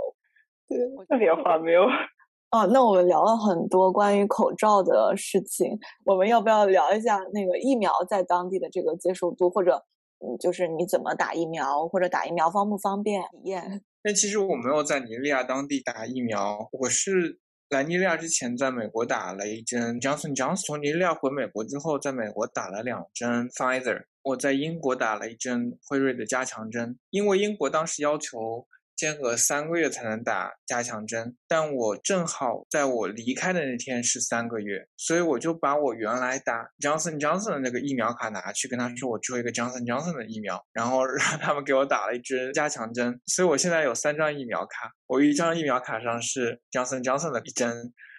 [0.69, 1.87] 对，特别荒谬。
[2.51, 9.83] 哦，那我们聊了很多关于口罩的事情，我们要不要聊一下那个疫苗在当地的这个接受度，或者
[10.25, 13.83] 嗯，就是你怎么打疫苗，或者打疫苗方不方便体验？
[14.07, 17.41] 但其实我没有在尼日利亚当地打疫苗，我是
[17.71, 28.69] 来尼日利亚之前在美国打了一针 Johnson Johnson，从尼日利亚回美国之后，在美国打了两针 Pfizer，我在英国打了一针辉瑞的加强针，因为英国当时要求。
[28.97, 47.69] 间隔三个月才能打加强针，但我正好在我离开的那天是三个月，所以我就把我原来打 Johnson Johnson 的那个疫苗卡拿去，跟他说我做一个 Johnson Johnson 的疫苗，然后 让他们给我打了一支加强针，所以我现在有三张疫苗卡，我一张疫苗卡上是 Johnson Johnson 的一针，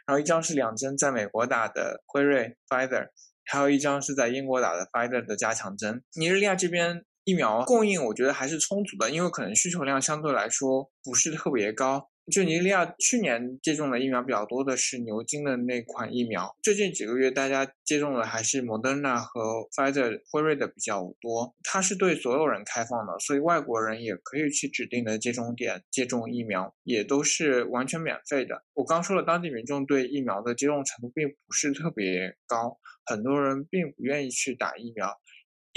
[0.05, 3.07] 然后一张是两针在美国打的辉瑞 Pfizer，
[3.45, 6.03] 还有一张是在英国打的 Pfizer 的加强针。
[6.19, 7.03] 尼日利亚这边。
[7.27, 12.09] 疫苗供应我觉得还是充足的，因为可能需求量相对来说不是特别高。
[12.31, 21.53] 就尼日利亚去年接种的疫苗比较多的是牛津的那款疫苗，最近几个月大家接种的还是莫德纳和 Pfizer 辉瑞的比较多。
[21.63, 28.63] 它是对所有人开放的，所以外国人也可以去指定的接种点接种疫苗，也都是完全免费的。
[28.73, 35.13] 我刚说了，当地民众对疫苗的接种程度并不是特别高，很多人并不愿意去打疫苗。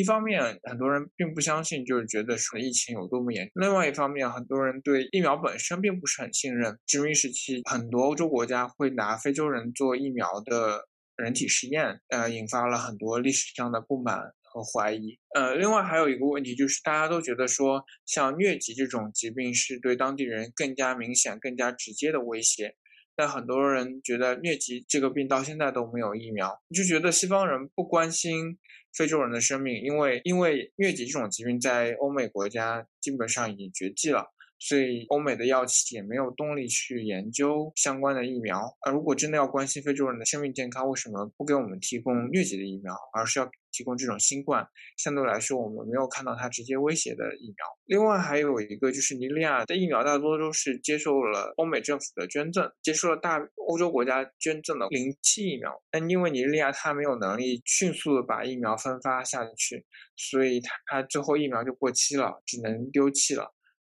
[0.00, 6.78] 一方面，很多人并不相信，就是觉得说疫情有多么严重；另外一方面，很多人对疫苗本身并不是很信任。
[6.86, 15.18] 殖民时期，很多欧洲国家会拿非洲人做疫苗的人体实验，呃，引发了很多历史上的不满和怀疑。
[15.34, 22.74] 呃，另外还有一个问题就是，大家都觉得说，像疟疾这种疾病是对当地人更加明显、更加直接的威胁。
[23.20, 28.56] 但很多人觉得疟疾这个病到现在都没有疫苗，就觉得西方人不关心。
[28.96, 34.26] 非洲人的生命，因为因为疟疾这种疾病在欧美国家基本上已经绝迹了，
[34.58, 38.76] 所以欧美的药企也没有动力去研究相关的疫苗。
[38.80, 43.48] 而如果真的要关心非洲人的生命健康，为什么不给我们提供疟疾的疫苗，而是要？
[43.72, 47.66] 提供这种新冠，相对来说我们没有看到它直接威胁的疫苗。
[47.86, 55.82] 另外还有一个就是尼日利亚的疫苗大多都是接受了欧美政府的捐赠，接受了大欧洲国家捐赠的零期疫苗。
[55.90, 59.84] 但因为尼日利亚它没有能力迅速的把疫苗分发下去，
[60.16, 63.52] 所以它它最后疫苗就过期了，只能丢弃了。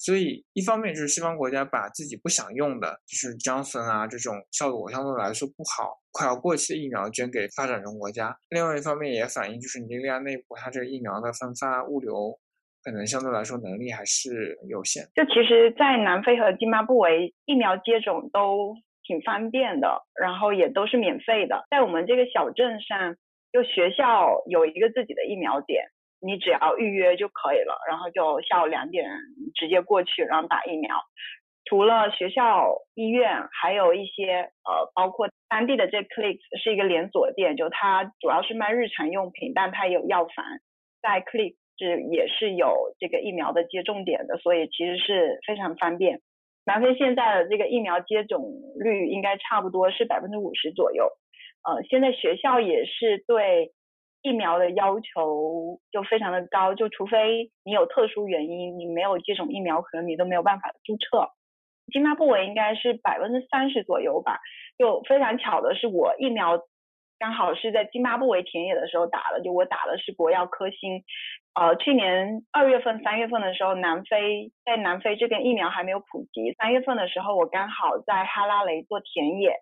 [0.04, 12.36] 所以，一方面就是西方国家把自己不想用的，就是 Johnson 啊这种效果相对来说不好、快要过期的疫苗捐给发展中国家；另外一方面也反映就是尼日利亚内部它这个疫苗的分发物流
[12.84, 15.04] 可能相对来说能力还是有限。
[15.14, 18.74] 就其实，在南非和津巴布韦，疫苗接种都
[19.06, 21.68] 挺方便的，然后也都是免费的。
[21.70, 23.16] 在我们这个小镇上，
[23.54, 25.86] 就学校有一个自己的疫苗点。
[26.22, 29.10] 你只要预约就可以了，然后就下午两点
[29.56, 30.96] 直接过去，然后打疫苗。
[31.66, 40.46] 除了学校、医院，还有一些呃，包括当地的这 Clicks 是一个连锁店，就它主要是卖日常用品，但它也有药房，
[41.02, 46.20] 在 Clicks 是也是有这个疫苗的接种点的，所以其实是非常方便。
[46.66, 48.42] 南非现在的这个疫苗接种
[48.80, 51.10] 率应该差不多是百分之五十左右，
[51.64, 53.72] 呃，现在学校也是对。
[54.24, 61.32] 疫苗的要求就非常的高，就除非你有特殊原因，你没有接种疫苗，可能你都没有办法注册。
[61.92, 64.40] 津巴布韦应该是百分之三十左右吧。
[64.78, 66.62] 就非常巧的是，我疫苗
[67.18, 71.04] 刚好是在津巴布韦田野的时候打的，就我打的是国药科兴。
[71.56, 76.54] 呃，去年二月份、三月份的时候，南非在南非这边疫苗还没有普及。
[76.60, 79.56] 三月份的时候，我刚好在哈拉雷做田野，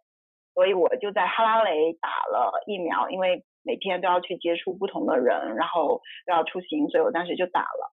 [0.53, 3.45] 所以我就在哈拉雷打了疫苗，因为。
[3.69, 7.91] 每天都要去接触不同的人，然后要出行，所以我当时就打了。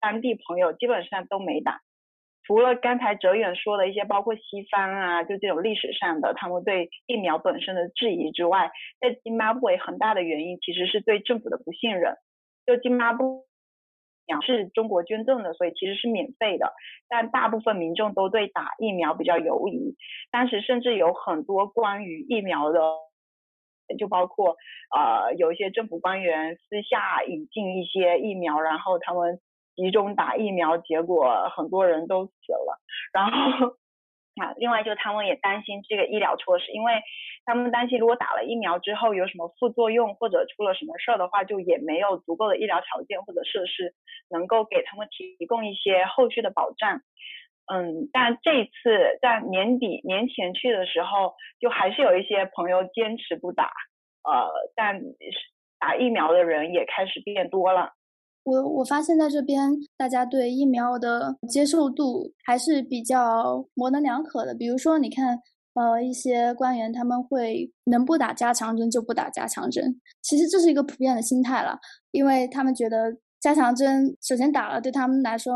[0.00, 1.82] 当地朋友基本上都没打，
[2.44, 12.14] 除了刚才哲远说的一些，包括西方啊，就这种历史上的他们对疫苗本身的质疑之外，在津巴布韦很大的原因其实是对政府的不信任。
[12.64, 13.44] 就津巴布
[14.28, 16.72] 韦是中国捐赠的，所以其实是免费的，
[17.06, 19.94] 但大部分民众都对打疫苗比较犹疑。
[20.30, 22.80] 当时甚至有很多关于疫苗的。
[23.96, 24.56] 就包括
[24.94, 29.38] 呃有一些政府官员私下引进一些疫苗，然后他们
[29.76, 32.80] 集中打疫苗，结果很多人都死了。
[33.12, 33.76] 然后
[34.40, 36.92] 啊，另外就他们也担心这个医疗措施，因为
[37.44, 43.94] 他们担心如果打了疫苗之后有什么副作用或者出了什么事儿的话，就也没有足够的医疗条件或者设施
[44.30, 47.00] 能够给他们提供一些后续的保障。
[47.70, 53.64] 嗯，但这次在年底年前去的时候，就还是有一些朋友坚持不打，
[54.24, 54.98] 呃，但
[55.78, 57.92] 打疫苗的人也开始变多了。
[58.44, 64.54] 我我发现在这边，大家对疫苗的接受度还是比较模棱两可的。
[64.54, 65.38] 比如说，你看，
[65.74, 71.78] 呃，一些官员他们会能不打加强针就不打加强针，其实这是一个普遍的心态了，
[72.12, 75.52] 因为他们觉得加强针首先打了对他们来说。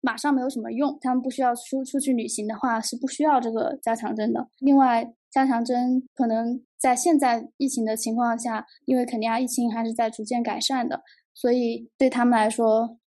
[0.00, 4.48] 马上没有什么用，他们不需要出出去旅行的话是不需要这个加强针的。
[4.58, 11.02] 另外，加强针可能在现在疫情的情况下，因为肯尼亚疫情还是在逐渐改善的，
[11.34, 12.98] 所以对他们来说，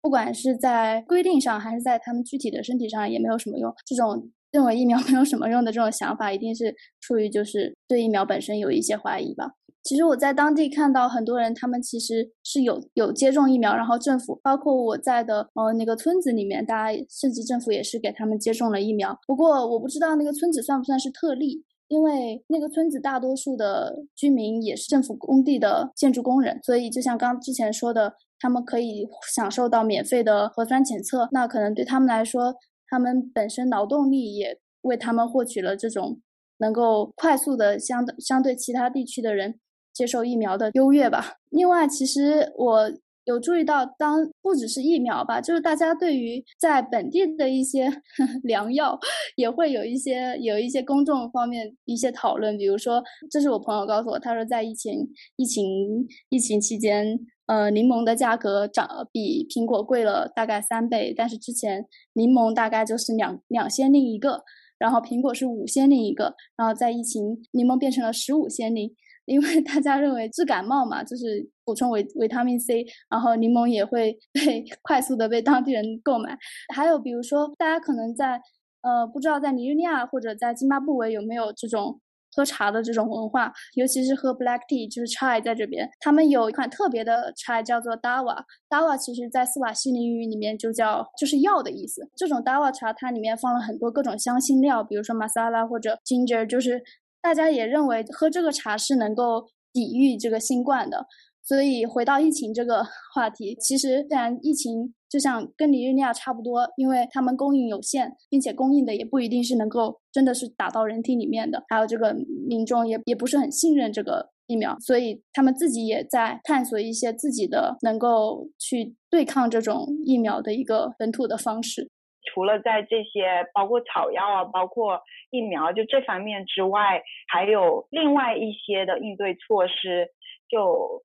[0.00, 3.74] 不管是在规定上还是在他们具体的身体上也没有什么用。
[3.84, 9.54] 这种认为疫苗 没有什么用的这种想法，一定是出于就是对疫苗本身有一些怀疑吧。
[9.88, 19.18] 其实我在当地看到很多人，他们其实是有有接种疫苗，然后政府包括我在的呃那个村子里面，大家甚至政府也是给他们接种了疫苗。
[19.26, 32.54] 不过我不知道那个村子算不算是特例，因为那个村子大多数的居民也是政府工地的建筑工人，所以就像刚之前说的，他们可以享受到免费的核酸检测，那可能对他们来说。
[32.90, 36.22] 他们本身劳动力也为他们获取了这种
[36.56, 39.60] 能够快速的相相对其他地区的人
[39.98, 41.34] 接受疫苗的优越吧。
[41.50, 42.92] 另外，其实我。
[43.28, 47.86] 有注意到，当不只是疫苗吧，就是大家对于在本地的一些
[48.42, 48.98] 良药，
[49.36, 52.56] 也会有一些有一些公众方面一些讨论。
[52.56, 61.84] 比如说，这是我朋友告诉我，他说在疫情疫情疫情期间，呃，柠檬的价格涨比苹果贵了大概三倍，但是之前
[62.14, 64.42] 柠檬大概就是两两先令一个，
[64.78, 68.90] 然后苹果是五先令一个，然后在疫情柠檬变成了十五先令。
[69.28, 76.36] 因为大家认为治感冒嘛，就是补充维维他命 C，然后柠檬也会 被快速的被当地人购买。
[76.74, 78.40] 还有比如说，大家可能在
[78.82, 82.00] 呃不知道在尼日利亚或者在津巴布韦有没有这种
[82.34, 88.42] 喝茶的这种文化，尤其是喝 black tea，就是 chai 在这边，他们有一款特别的 chai 叫做 dawa。
[88.70, 92.08] dawa 其实在斯瓦西里语里面就叫就是药的意思。
[92.16, 96.82] 这种 dawa 茶它里面放了很多各种香辛料，比如说 masala 或者 ginger，就是。
[97.28, 101.04] 大家也认为喝这个茶是能够抵御这个新冠的，
[101.44, 102.82] 所以回到疫情这个
[103.14, 112.16] 话题，其实虽然疫情就像跟尼日利亚差不多，因为他们供应有限，并且供应的也不一定是能够真的是打到人体里面的，还有这个
[112.46, 121.90] 民众也也不是很信任这个疫苗，所以他们自己也在探索一些自己的能够去对抗这种疫苗的一个本土的方式。
[122.28, 130.08] 除了在这些包括草药啊，包括疫苗就这方面之外，还有另外一些的应对措施。
[130.48, 131.02] 就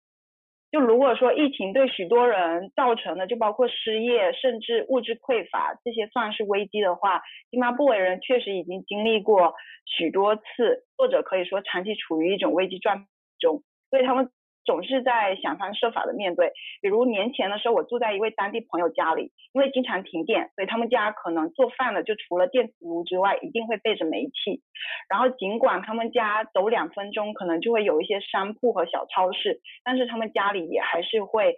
[0.72, 9.54] 就如果说疫情对许多人造成的，就包括失业，甚至物质匮乏这些算是危机的话，津巴布韦人确实已经经历过
[9.86, 13.06] 许多次，或者可以说长期处于一种危机状态
[13.40, 14.30] 中，所以他们。
[14.66, 24.62] 总是在想方设法的面对，比如年前的时候，我住在一位当地朋友家里，因为经常停电，所以他们家可能做饭的就除了电磁炉之外，一定会备着煤气。
[25.10, 31.56] 然后尽管他们家走两分钟可能就会有一些商铺和小超市，但是他们家里也还是会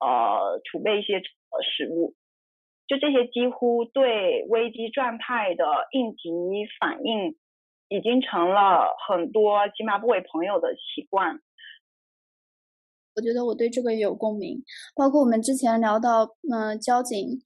[0.00, 2.14] 呃储备一些呃食物。
[2.88, 6.30] 就这些几乎对危机状态的应急
[6.78, 7.36] 反应，
[7.88, 11.40] 已经成了很多津巴布韦朋友的习惯。
[13.16, 14.62] 我觉得我对这个也有共鸣，
[14.94, 17.42] 包括我们之前聊到，嗯，交警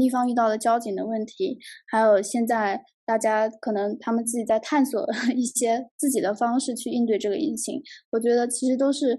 [0.00, 1.58] 一方遇到的交警的问题，
[1.88, 9.18] 还有现在大家可能他们自己在探索 一些自己的方式去应对这个疫情，我觉得其实都是。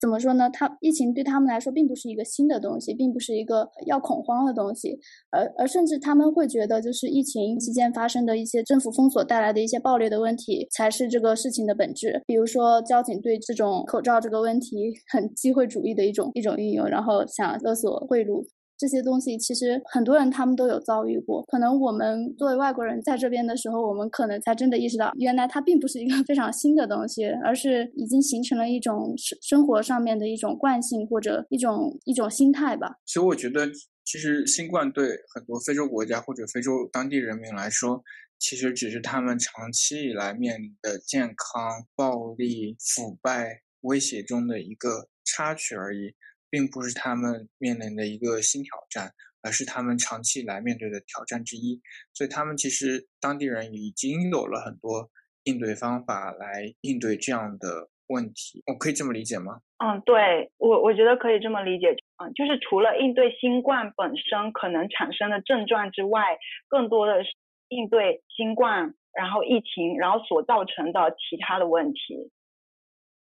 [0.00, 0.50] 怎么说呢？
[0.50, 4.98] 他疫情对他们来说并不是一个新的东西，并不是一个要恐慌的东西，
[5.30, 12.22] 而而甚至他们会觉得，就是疫情期间发生的一些政府封锁带来的一些暴力的问题，才是这个事情的本质。
[12.26, 18.44] 比如说，交警对这种口罩这个问题很机会主义的一种一种运用，然后想勒索贿赂。
[18.78, 32.96] 这些东西其实很多人他们都有遭遇过，可能我们作为外国人在这边的时候，我们可能才真的意识到，原来它并不是一个非常新的东西，而是已经形成了一种生生活上面的一种惯性或者一种一种心态吧。
[33.06, 33.66] 所以我觉得，
[34.04, 38.02] 其实新冠对很多非洲国家或者非洲当地人民来说，
[38.38, 46.14] 其实只是他们长期以来面临的健康、暴力、腐败威胁中的一个插曲而已。
[46.50, 51.80] 并不是他们面临的一个新挑战，而是他们长期以来面对的挑战之一。
[52.12, 55.10] 所以，他们其实当地人已经有了很多
[55.44, 58.62] 应对方法来应对这样的问题。
[58.66, 59.60] 我可以这么理解吗？
[59.78, 61.88] 嗯，对我我觉得可以这么理解。
[62.22, 66.38] 嗯，就是除了应对新冠本身可能产生的症状之外，
[66.68, 67.30] 更多的是
[67.68, 72.30] 应对新冠，然后疫情，然后所造成的其他的问题。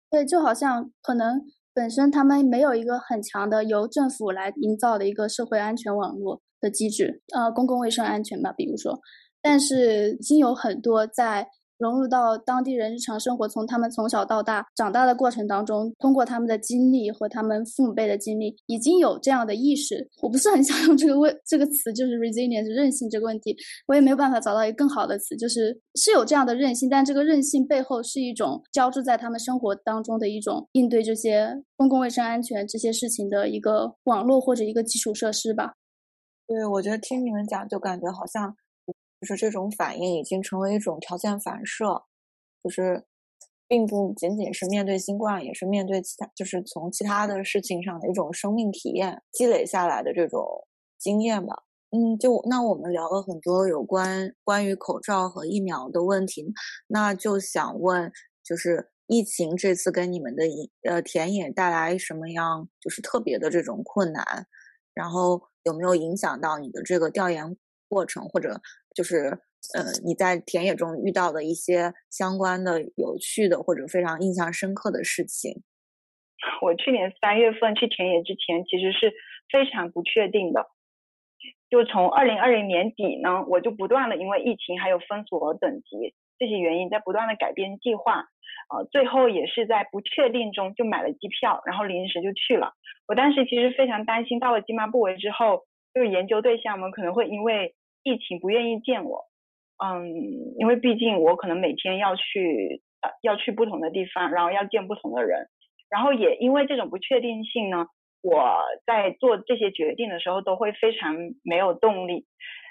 [0.09, 1.39] 对，就好像可能。
[1.79, 8.99] 本身他们没有一个很强的由政府来营造的一个社会安全网络的机制，呃，公共卫生安全吧，比如说，
[9.41, 11.47] 但是已经有很多在。
[11.79, 20.05] 融入到当地人日常生活，从他们从小到大长大的过程当中，通过他们的经历和他们父母辈的经历，已经有这样的意识。
[20.21, 23.55] 我不是很想用这个问这个词，就是 resilience 韧性这个问题，
[23.87, 35.75] 我也没有办法找到一个更好的词，就是是有这样的韧性，但这个韧性背后是一种交织在他们生活当中的一种应对这些公共卫生安全这些事情的一个网络或者一个基础设施吧。
[36.45, 38.53] 对，我觉得听你们讲，就感觉好像。
[39.19, 42.03] 就是这种反应已经成为一种条件反射，
[42.63, 43.05] 就是
[43.67, 50.67] 并不仅仅是面对新冠，也是面对其他，就是从其他的事情上的一种生命体验积累下来的这种
[50.97, 51.63] 经验吧。
[51.91, 56.53] 嗯，就那我们聊了很多有关关于口罩和疫苗的问题，
[56.87, 58.11] 那就想问，
[58.43, 60.43] 就是疫情这次给你们的
[60.83, 64.23] 呃田野带来什么样就是特别的这种困难，
[64.93, 67.57] 然后有没有影响到你的这个调研？
[67.89, 68.61] 过程，或者
[68.95, 69.39] 就是
[69.75, 75.63] 呃你在田野中遇到的一些相关的有趣的或者非常印象深刻的事情。
[76.61, 79.11] 我去年三月份去田野之前，其实是
[79.51, 80.67] 非常不确定的。
[81.69, 88.25] 就从二零二零年底呢，我就不断的因为疫情还有封锁等级这些原因，在不断的改变计划，
[88.73, 92.73] 呃，最后也是在不确定中就买了机票，然后临时就去了。
[93.07, 97.75] 我当时其实非常担心，到了津巴布韦之后，就是研究对象们可能会因为
[98.09, 99.25] 疫情不愿意见我，
[99.77, 100.09] 嗯，
[100.57, 105.47] 因为毕竟我可能每天要去呃要去不同的地方，然后要见不同的人，
[105.89, 107.87] 然后也因为这种不确定性呢。
[108.21, 112.25] 我在做这些决定的时候都会非常没有动力，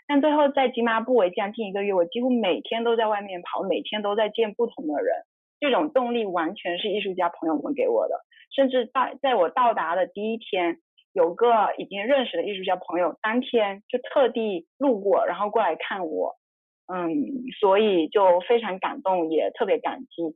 [0.06, 5.24] 但最后在吉马布韦将近一个月，我几乎每天都在外面跑，每天都在见不同的人。
[5.58, 8.20] 这种动力完全是艺术家朋友们给我的，
[8.54, 10.80] 甚至到在我到达的第一天，
[11.12, 11.46] 有个
[11.78, 16.36] 已经认识的艺术家朋友，当天就特地路过，然后过来看我，
[16.86, 17.14] 嗯，
[17.60, 20.34] 所以就非常感动，也特别感激。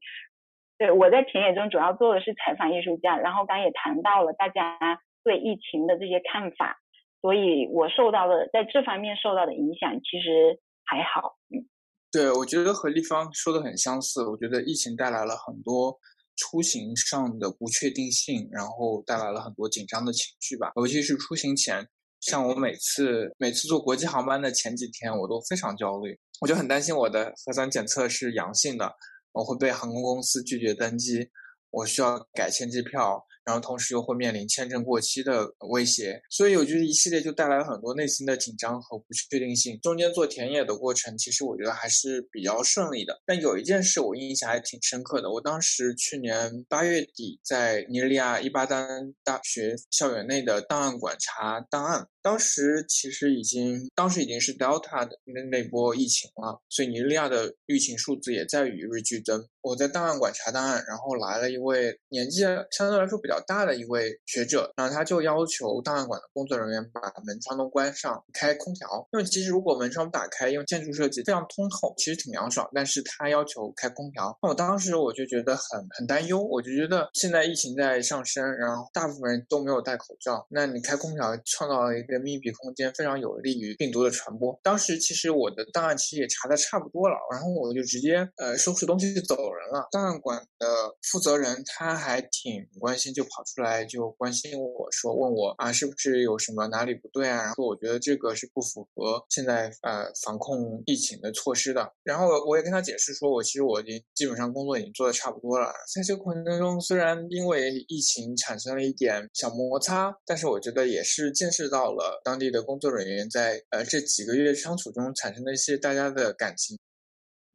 [0.79, 6.81] 对，我在田野中主要做的是采访艺术家，然后刚也谈到了大家对疫情的这些看法，
[7.21, 11.37] 所以我受到的在这方面受到的影响其实还好。
[11.51, 11.69] 嗯，
[12.11, 14.27] 对，我觉得和立方说的很相似。
[14.29, 15.97] 我觉得疫情带来了很多
[16.37, 20.73] 出行上的不确定性，然后带来了很多紧张的情绪吧。
[20.77, 21.87] 尤其是出行前，
[22.21, 28.93] 像我每次每次坐国际航班的前几天，我都非常焦虑，我就很担心我的核酸检测是阳性的。
[29.33, 31.31] 我会被航空公司拒绝登机，
[31.71, 33.25] 我需要改签机票。
[33.45, 39.79] 然后同时又会面临签证过期的威胁，所以我觉得一系列就带来了很多内心的紧张和不确定性。
[39.83, 43.21] 中间做田野的过程，其实我觉得还是比较顺利的。
[43.27, 59.47] 但有一件事我印象还挺深刻的，我当时去年八月底在尼日利亚伊巴丹大学校园内的档案馆查档案，当时其实已经当时已经是 Delta 的那那波疫情了，所以尼日利亚的疫情数字也在与日俱增。
[59.61, 63.43] 我在档案馆查档案，然后来了一位年纪相对来说比较。
[63.45, 69.09] 大的一位学者，然后他就要求档案馆的工作人员把门窗都关上，开空调。
[69.13, 72.69] 因为其实如果门窗不打开，因为建筑设计非常通透，其实挺凉爽。
[72.73, 84.57] 但是他要求开空调，那我当时我就觉得很很担忧，我就觉得现在疫情在上升，然后大部分人都没有戴口罩，那你开空调创造了一个密闭空间，非常有利于病毒的传播。
[84.63, 89.89] 当时其实我的档案其实也查的差不多了，然后我就直接呃收拾东西就走人了。
[89.91, 90.67] 档案馆的
[91.11, 93.27] 负责人他还挺关心就。
[93.33, 97.45] 跑出来就关心我说问我啊是不是有什么哪里不对啊？
[97.45, 101.91] 然后我觉得这个是不符合现在呃防控疫情的措施的。
[102.03, 105.73] 然后我也跟他解释说，我其实我已经基本上工作已经做的差不多了。
[105.95, 116.79] 在这个过程当中，虽然因为疫情产生了一点小摩擦，但是我觉得也是见识到了当地的工作人员在呃这几个月相处中产生的一些大家的感情。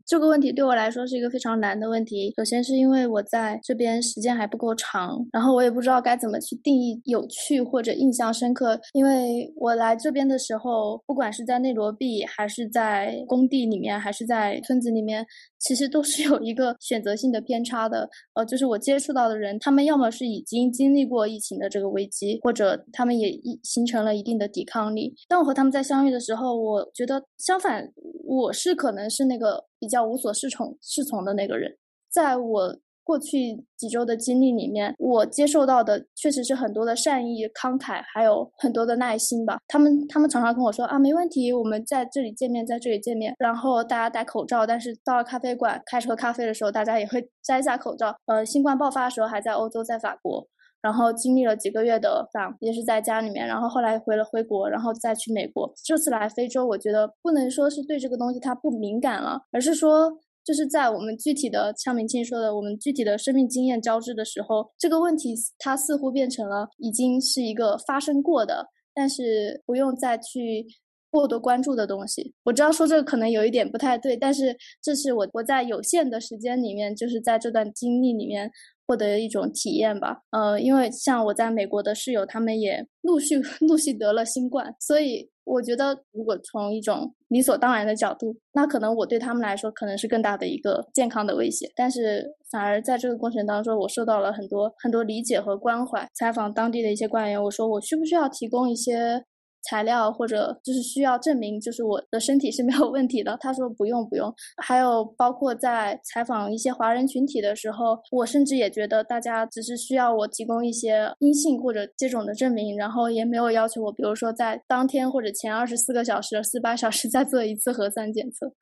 [0.10, 2.34] 这个问题对我来说是一个非常难的问题。
[2.38, 8.80] 首先是因为我在这边时间还不够长，然后我也不知道该怎么去定义有趣或者印象深刻。
[8.94, 15.26] 因为我来这边的时候，不管是在内罗毕，还是在工地里面，还是在村子里面，
[15.60, 18.10] 其实都是有一个选择性的偏差的。
[18.34, 25.14] 呃，就是我接触到的人，他们要么是已经经历过疫情的这个危机，或者他们也一形成了一定的抵抗力。
[25.28, 27.92] 当我和他们在相遇的时候，我觉得相反，
[28.26, 29.66] 我是可能是那个。
[29.80, 31.72] 比较无所适从适从的那个人，
[32.12, 32.76] 在我
[33.08, 39.58] 过去几周的经历里面，我接受到的确实是很多的善意、慷慨，还有很多的耐心吧。
[39.66, 43.34] 他们他们常常跟我说啊，没问题，我们在这里见面，在这里见面。
[43.40, 48.14] 然后大家戴口罩，但是到了咖啡馆开始喝咖啡的时候，大家也会 摘下口罩。
[48.26, 50.46] 呃，新冠爆发的时候还在欧洲，在法国。
[50.80, 55.74] 然后经历了几个月的访，也是在家里面，然后后来回了回国，然后再去美国。
[55.84, 70.66] 这次来非洲，我觉得不能说是对这个东西它不敏感了，而是说就是在我们具体的，像明清说的，我们具体的生命经验交织的时候，这个问题它似乎变成了已经是一个发生过的，但是不用再去
[71.12, 72.34] 过多关注的东西。
[72.46, 78.50] 我知道说这个可能有一点不太对，但是这是我我在有限的时间里面，就是在这段经历里面。
[78.88, 91.70] 获得一种体验吧，呃，因为像我在美国的室友，他们也陆续 陆续得了新冠，所以我觉得，如果从一种理所当然的角度，那可能我对他们来说可能是更大的一个健康的威胁。
[91.76, 96.08] 但是反而在这个过程当中，我受到了很多很多理解和关怀。
[96.14, 99.24] 采访当地的一些官员，我说我需不需要提供一些
[99.64, 103.38] 材料或者就是需要证明，就是我的身体是没有问题的。
[103.40, 104.34] 他说不用不用。
[104.62, 118.54] 还有包括在采访一些华人群体的时候，我甚至也觉得大家只是需要我提供一些阴性或者接种的证明，然后也没有要求我，比如说在当天或者前二十四个小时、四八小时再做一次核酸检测。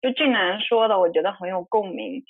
[0.00, 2.22] 就俊男说的，我觉得很有共鸣。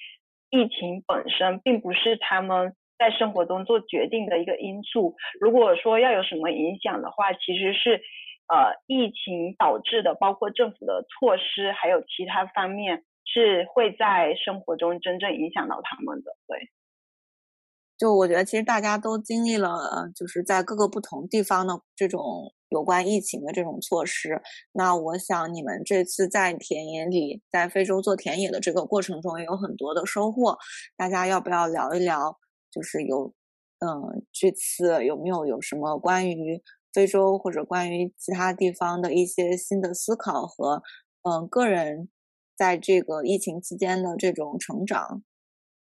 [0.50, 2.74] 疫情本身并不是他们。
[2.99, 5.14] 在生活中做决定的一个因素。
[5.40, 8.01] 如果说要有什么影响的话，其实是
[8.49, 16.32] 呃疫情导致的，包括政府的措施，还有其他方面是会在生活中真正影响到他们的。
[16.47, 16.70] 对，
[17.99, 24.40] 就我觉得其实大家都经历了，就是在各个不同地方的这种有关疫情的这种措施。
[24.72, 30.57] 那我想你们这次在田野里，在非洲做田野的这个过程中，也有很多的收获。
[30.97, 32.38] 大家要不要聊一聊？
[32.77, 33.33] 就是有，
[33.79, 36.62] 嗯，这次有没有有什么关于
[36.93, 40.83] 非洲或者关于其他地方的一些新的思考和，
[41.22, 42.11] 嗯，个人
[42.55, 45.22] 在这个疫情期间的这种成长？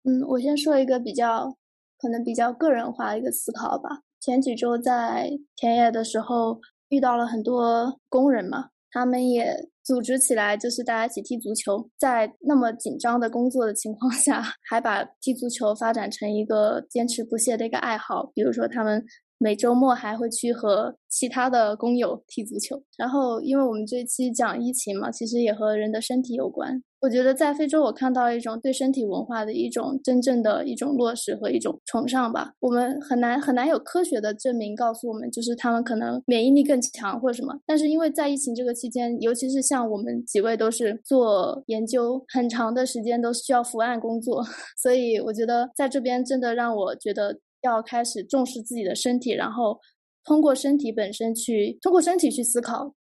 [0.03, 1.57] 嗯，我先说一个比较
[1.97, 4.03] 可能比较个人化一个思考吧。
[4.19, 9.67] 前几周在田野的时候遇到了很多工人嘛，他们也。
[9.87, 18.29] 组织起来就是大家一起踢足球，在那么紧张的工作的情况 下，还把踢足球发展成一个坚持不懈的一个爱好。
[18.35, 19.01] 比如说，他们。
[19.39, 26.81] 每周末还会去和其他的工友踢足球，然后因为我们这期讲疫情嘛，其实也和人的身体有关。
[26.99, 32.53] 我觉得在非洲，我看到一种对身体文化的一种真正的一种落实和一种崇尚吧。
[32.59, 37.55] 我们很难很难有科学的证明告诉我们，就是他们可能免疫力更强或者什么。
[37.67, 44.43] 但是因为在疫情这个期间，尤其是像我们几位都是做研究，很长的时间都需要伏案工作，
[44.81, 47.37] 所以我觉得在这边真的让我觉得。
[47.61, 49.79] 要开始重视自己的身体，然后
[50.23, 52.93] 通过身体本身去，通过身体去思考。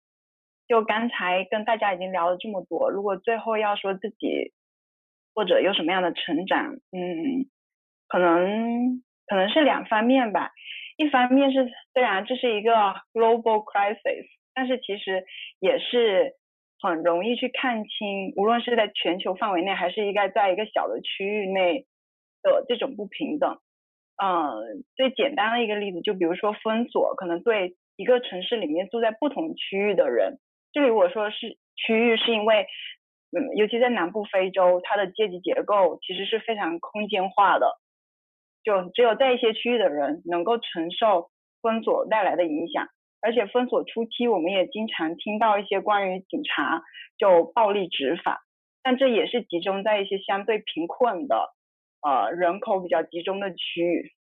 [0.68, 4.52] 就刚才跟大家已经聊了这么多，如果最后要说自己
[5.36, 7.46] 或者有什么样的成长，嗯，
[8.08, 10.52] 可能可能是两方面吧。
[10.98, 12.72] 一方面是虽然这是一个
[13.14, 15.26] global crisis，但是其实
[15.60, 16.34] 也是
[16.80, 21.86] 很容易去看清，无论是在全球范围内，还是应该在一个小的区域内
[22.42, 23.60] 的这种不平等。
[24.18, 30.40] 嗯，最简单的一个例子，就比如说封锁，可能对一个城市里面住在不同区域的人，
[30.72, 32.66] 这里我说是区域，是因为，
[33.36, 37.78] 嗯，尤其在南部非洲，它的阶级结构其实是非常空间化的，
[38.64, 41.30] 就只有在一些区域的人能够承受
[41.62, 42.88] 封锁带来的影响，
[43.22, 46.84] 而且封锁初期，我们也经常听到一些关于警察
[47.18, 48.46] 就暴力执法，
[48.82, 51.54] 但这也是集中在一些相对贫困的。
[52.06, 54.12] 呃，人口比较集中的区域，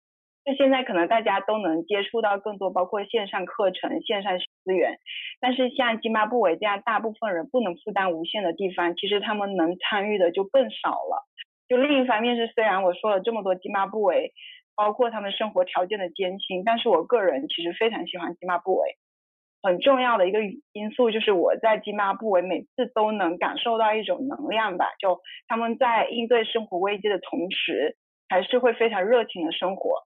[0.46, 4.98] 那现在可能大家都能接触到更多，包括线上课程、线上资源。
[5.38, 11.28] 但是像津巴布韦这样大部分人不能负担无限的地方，其实他们能参与的就更少了。
[11.68, 14.32] 就另一方面是，虽然我说了这么多津巴布韦，
[14.74, 18.96] 包括他们生活条件的艰辛，但是我个人其实非常喜欢津巴布韦。
[19.64, 20.40] 很重要的一个
[20.72, 27.96] 因素就是我在津巴布韦每次都能感受到一种能量吧，就他们在应对生活危机的同时，
[28.28, 30.02] 还是会非常热情的生活。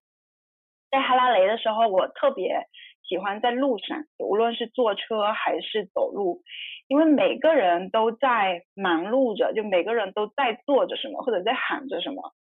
[0.93, 2.69] 在哈拉雷的时候，我特别
[3.03, 6.43] 喜欢在路上，无论是坐车还是走路，
[6.87, 12.33] 因为每个人都在忙碌着，就每个人都在做着什么或者在喊着什么。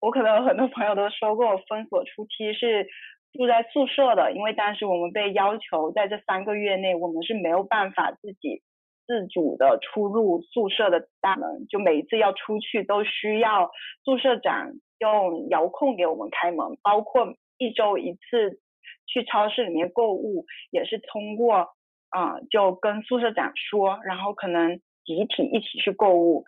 [0.00, 2.88] 我可能很多朋友都说过，封锁初期是。
[3.36, 8.62] 住在宿舍的，因为当时我们被要求在这三个月内，我们是没有办法自己
[9.06, 13.70] 自主的出入宿舍的大门，就每一次要出去都需要
[14.04, 18.60] 宿舍长用遥控给我们开门，包括一周一次
[19.06, 21.68] 去超市里面购物，也是通过
[22.10, 26.44] 啊就跟宿舍长说，然后可能集体一起去购物。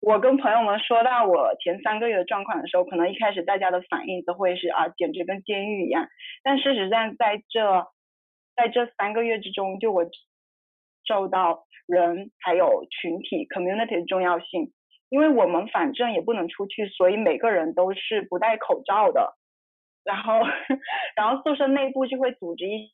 [0.00, 6.08] 我跟朋友们说到我前三个月的状况的时候，可能一开始大家的反应都会是啊，简直跟监狱一样。
[6.42, 7.86] 但事实上，在这
[8.54, 10.04] 在这三个月之中，就我
[11.04, 14.72] 受到人还有群体 community 的重要性，
[15.08, 19.36] 因为我们反正也不能出去，所以每个人都是不戴口罩的。
[20.04, 20.40] 然后，
[21.16, 22.92] 然后宿舍内部就会组织一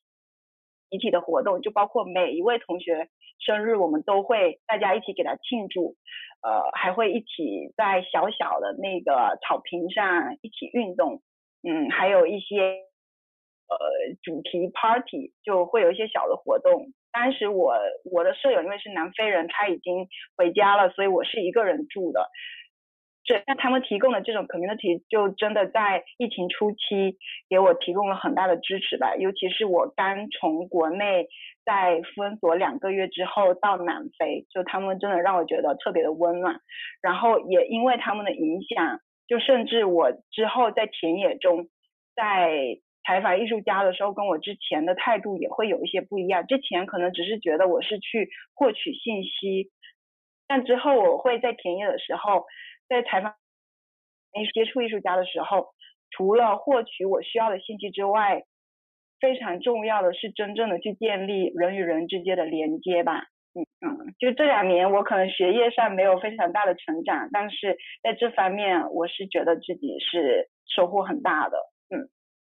[0.95, 3.09] 集体的活动，就包括每一位同学
[3.41, 5.97] 生日，我们都会大家一起给他庆祝。
[6.41, 11.23] 呃，还会一起在小小的那个草坪上一起运动，
[11.67, 12.61] 嗯，还有一些
[13.67, 13.77] 呃
[14.23, 16.93] 主题 party，就会有一些小的活动。
[17.13, 17.75] 当时我
[18.13, 22.31] 我的舍友因为是南非人，他已经回家了，所以我是一个人住的。
[23.25, 27.17] 这那他们提供的这种 community 就真的在疫情初期
[27.49, 31.27] 给我提供了很大的支持吧，尤其是我刚从国内
[31.65, 36.61] 在封锁两个月之后到南非，就他们真的让我觉得特别的温暖，
[37.01, 41.69] 然后也因为他们的影响，就甚至我之后在田野中，
[42.15, 46.47] 在采访艺术家的时候，跟我之前的态度也会有一些不一样。
[46.47, 49.71] 之前可能只是觉得我是去获取信息，
[50.47, 52.45] 但之后我会在田野的时候。
[52.89, 53.35] 在采访、
[54.53, 55.75] 接触艺术家的时候，
[56.11, 58.45] 除了获取我需要的信息之外，
[59.21, 63.27] 非常重要的是真正的去建立人与人之间的连接吧。
[63.55, 71.57] 嗯嗯，就这两年我可能学业上没有非常大的成长，但是在这方面我是觉得自己是收获很大的。
[71.91, 72.11] 嗯，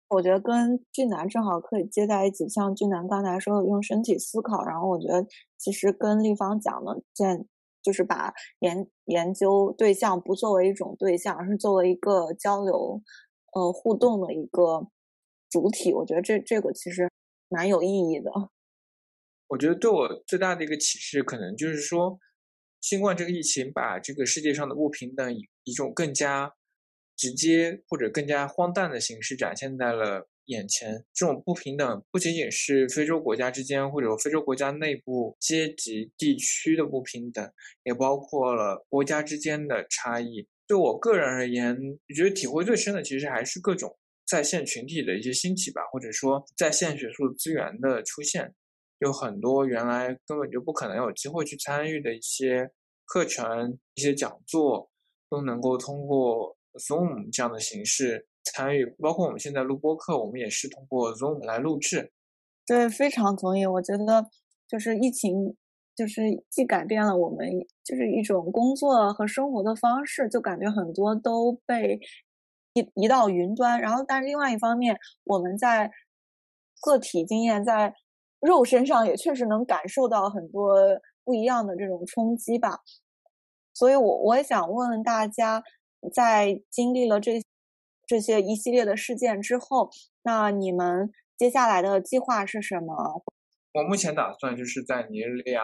[0.09, 5.25] 我觉得跟俊南正好可以接在一起，像俊南刚才说的用身体思考，然后我觉得
[5.57, 7.45] 其实跟立方讲的建。
[7.85, 12.99] 就是把研研究对象不作为一种对象，而是作为一个交流、
[13.53, 14.87] 呃互动的一个
[15.51, 15.93] 主体。
[15.93, 17.07] 我觉得这这个其实
[17.47, 18.31] 蛮有意义的。
[19.49, 22.17] 我觉得对我最大的一个启示，可能就是说，
[22.81, 26.51] 新冠这个疫情把这个世界上的不平等以一种更加
[27.15, 30.27] 直接或者更加荒诞的形式展现在了。
[30.45, 37.51] 眼前这种不平等不仅仅是非洲国家之间，或者非洲国家内部阶级、地区的不平等，
[37.83, 40.47] 也包括了国家之间的差异。
[40.67, 48.53] 对我个人而言，我觉得体会最深的其实还是各种在线群体的一些兴起吧，或者说在线学术资源的出现。
[48.99, 52.71] 有很多原来根本就不可能有机会去参与的一些
[53.03, 54.89] 课程、一些讲座，
[55.29, 58.25] 都能够通过 Zoom 这样的形式。
[58.45, 62.11] 参与，包括我们现在录播课，我们也是通过 Zoom 来录制。
[62.65, 63.65] 对，非常同意。
[63.65, 64.27] 我觉得
[64.67, 65.55] 就是疫情，
[65.95, 67.47] 就是既改变了我们
[67.83, 71.99] 就是一种工作和生活的方式，就感觉很多都被
[72.73, 73.79] 移移到云端。
[73.81, 75.91] 然后，但是另外一方面，我们在
[76.81, 77.93] 个体经验在
[78.39, 80.75] 肉身上也确实能感受到很多
[81.23, 82.79] 不一样的这种冲击吧。
[83.73, 85.63] 所以，我我也想问问大家，
[86.13, 87.41] 在经历了这。
[88.07, 89.89] 这些一系列的事件之后，
[90.23, 93.23] 那你们接下来的计划是什么？
[93.73, 95.63] 我目前打算就是在尼日利亚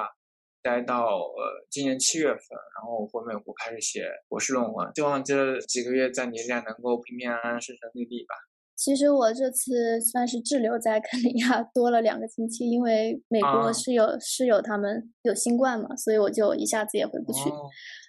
[0.61, 2.39] 待到呃今年七月份，
[2.75, 4.91] 然后回美国开始写博士论文。
[4.95, 8.35] 希望这几个月在尼日利亚能够平平安安、顺顺利利吧。
[8.75, 17.49] 其实我这次算是滞留在肯尼亚多了两个星期，因为美国室友室友他们有新冠嘛，所以我就一下子也回不去。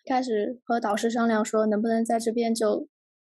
[0.09, 2.89] 开始和导师商量说，能不能在这边就。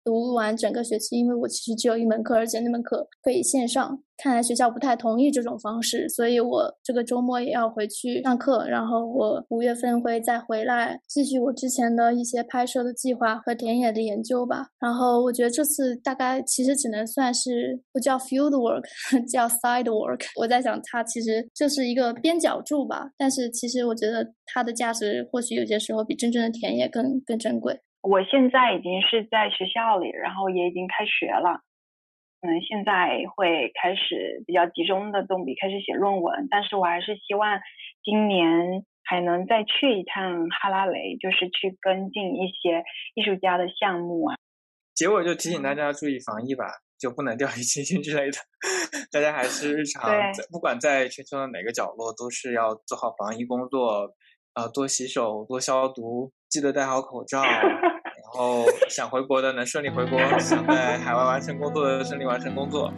[0.05, 3.99] 读完整个学期，因为我其实只有一门课，而且那门课可以线上。
[4.17, 8.65] 看来学校不太同意这种方式，所以我这个周末也要回去上课。
[8.65, 14.67] 然后我五月份会再回来，继续我之前的一些拍摄的计划和田野的研究吧。
[14.79, 18.85] 然后我觉得这次大概其实只能算是不叫 field work，
[19.29, 20.21] 叫 side work。
[20.37, 23.09] 我在想，它其实就是一个边角柱吧。
[23.17, 27.77] 但是其实我觉得它的价值或许有些时候比真正的田野更更珍贵。
[28.07, 31.61] 我现在已经是在学校里，然后也已经开学了，
[32.39, 37.59] 可能现在会开始比较集中的动笔开始写论文，但是我还是希望
[38.03, 42.83] 今年还能再去一趟哈拉雷，就是去跟进一些
[43.15, 44.35] 艺术家的项目啊。
[44.93, 46.65] 结果就提醒大家注意防疫吧，
[46.99, 48.37] 就不能掉以轻心之类的，
[49.11, 50.03] 大家还是日常
[50.51, 54.13] 不管在全球的哪个角落，都是要做好防疫工作，
[54.53, 57.41] 啊，多洗手，多消毒，记得戴好口罩。
[58.35, 62.91] 然后想回国的能顺利回国，想在海外完成工作的顺利完成工作，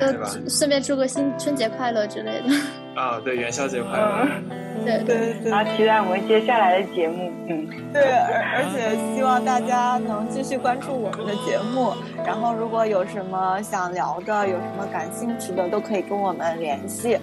[0.00, 0.28] 对吧？
[0.48, 2.48] 顺便祝个新春节快乐之类的。
[3.00, 4.26] 啊，对，元宵节快乐。
[4.84, 5.52] 对对对。
[5.52, 7.30] 啊，期待我们接下来的节目。
[7.48, 11.94] 嗯，对，而而且希望大家能继续关注我们的节目。
[12.26, 17.16] 然后，如果有什么想聊的，有什么感兴趣的，都可以跟我们联系。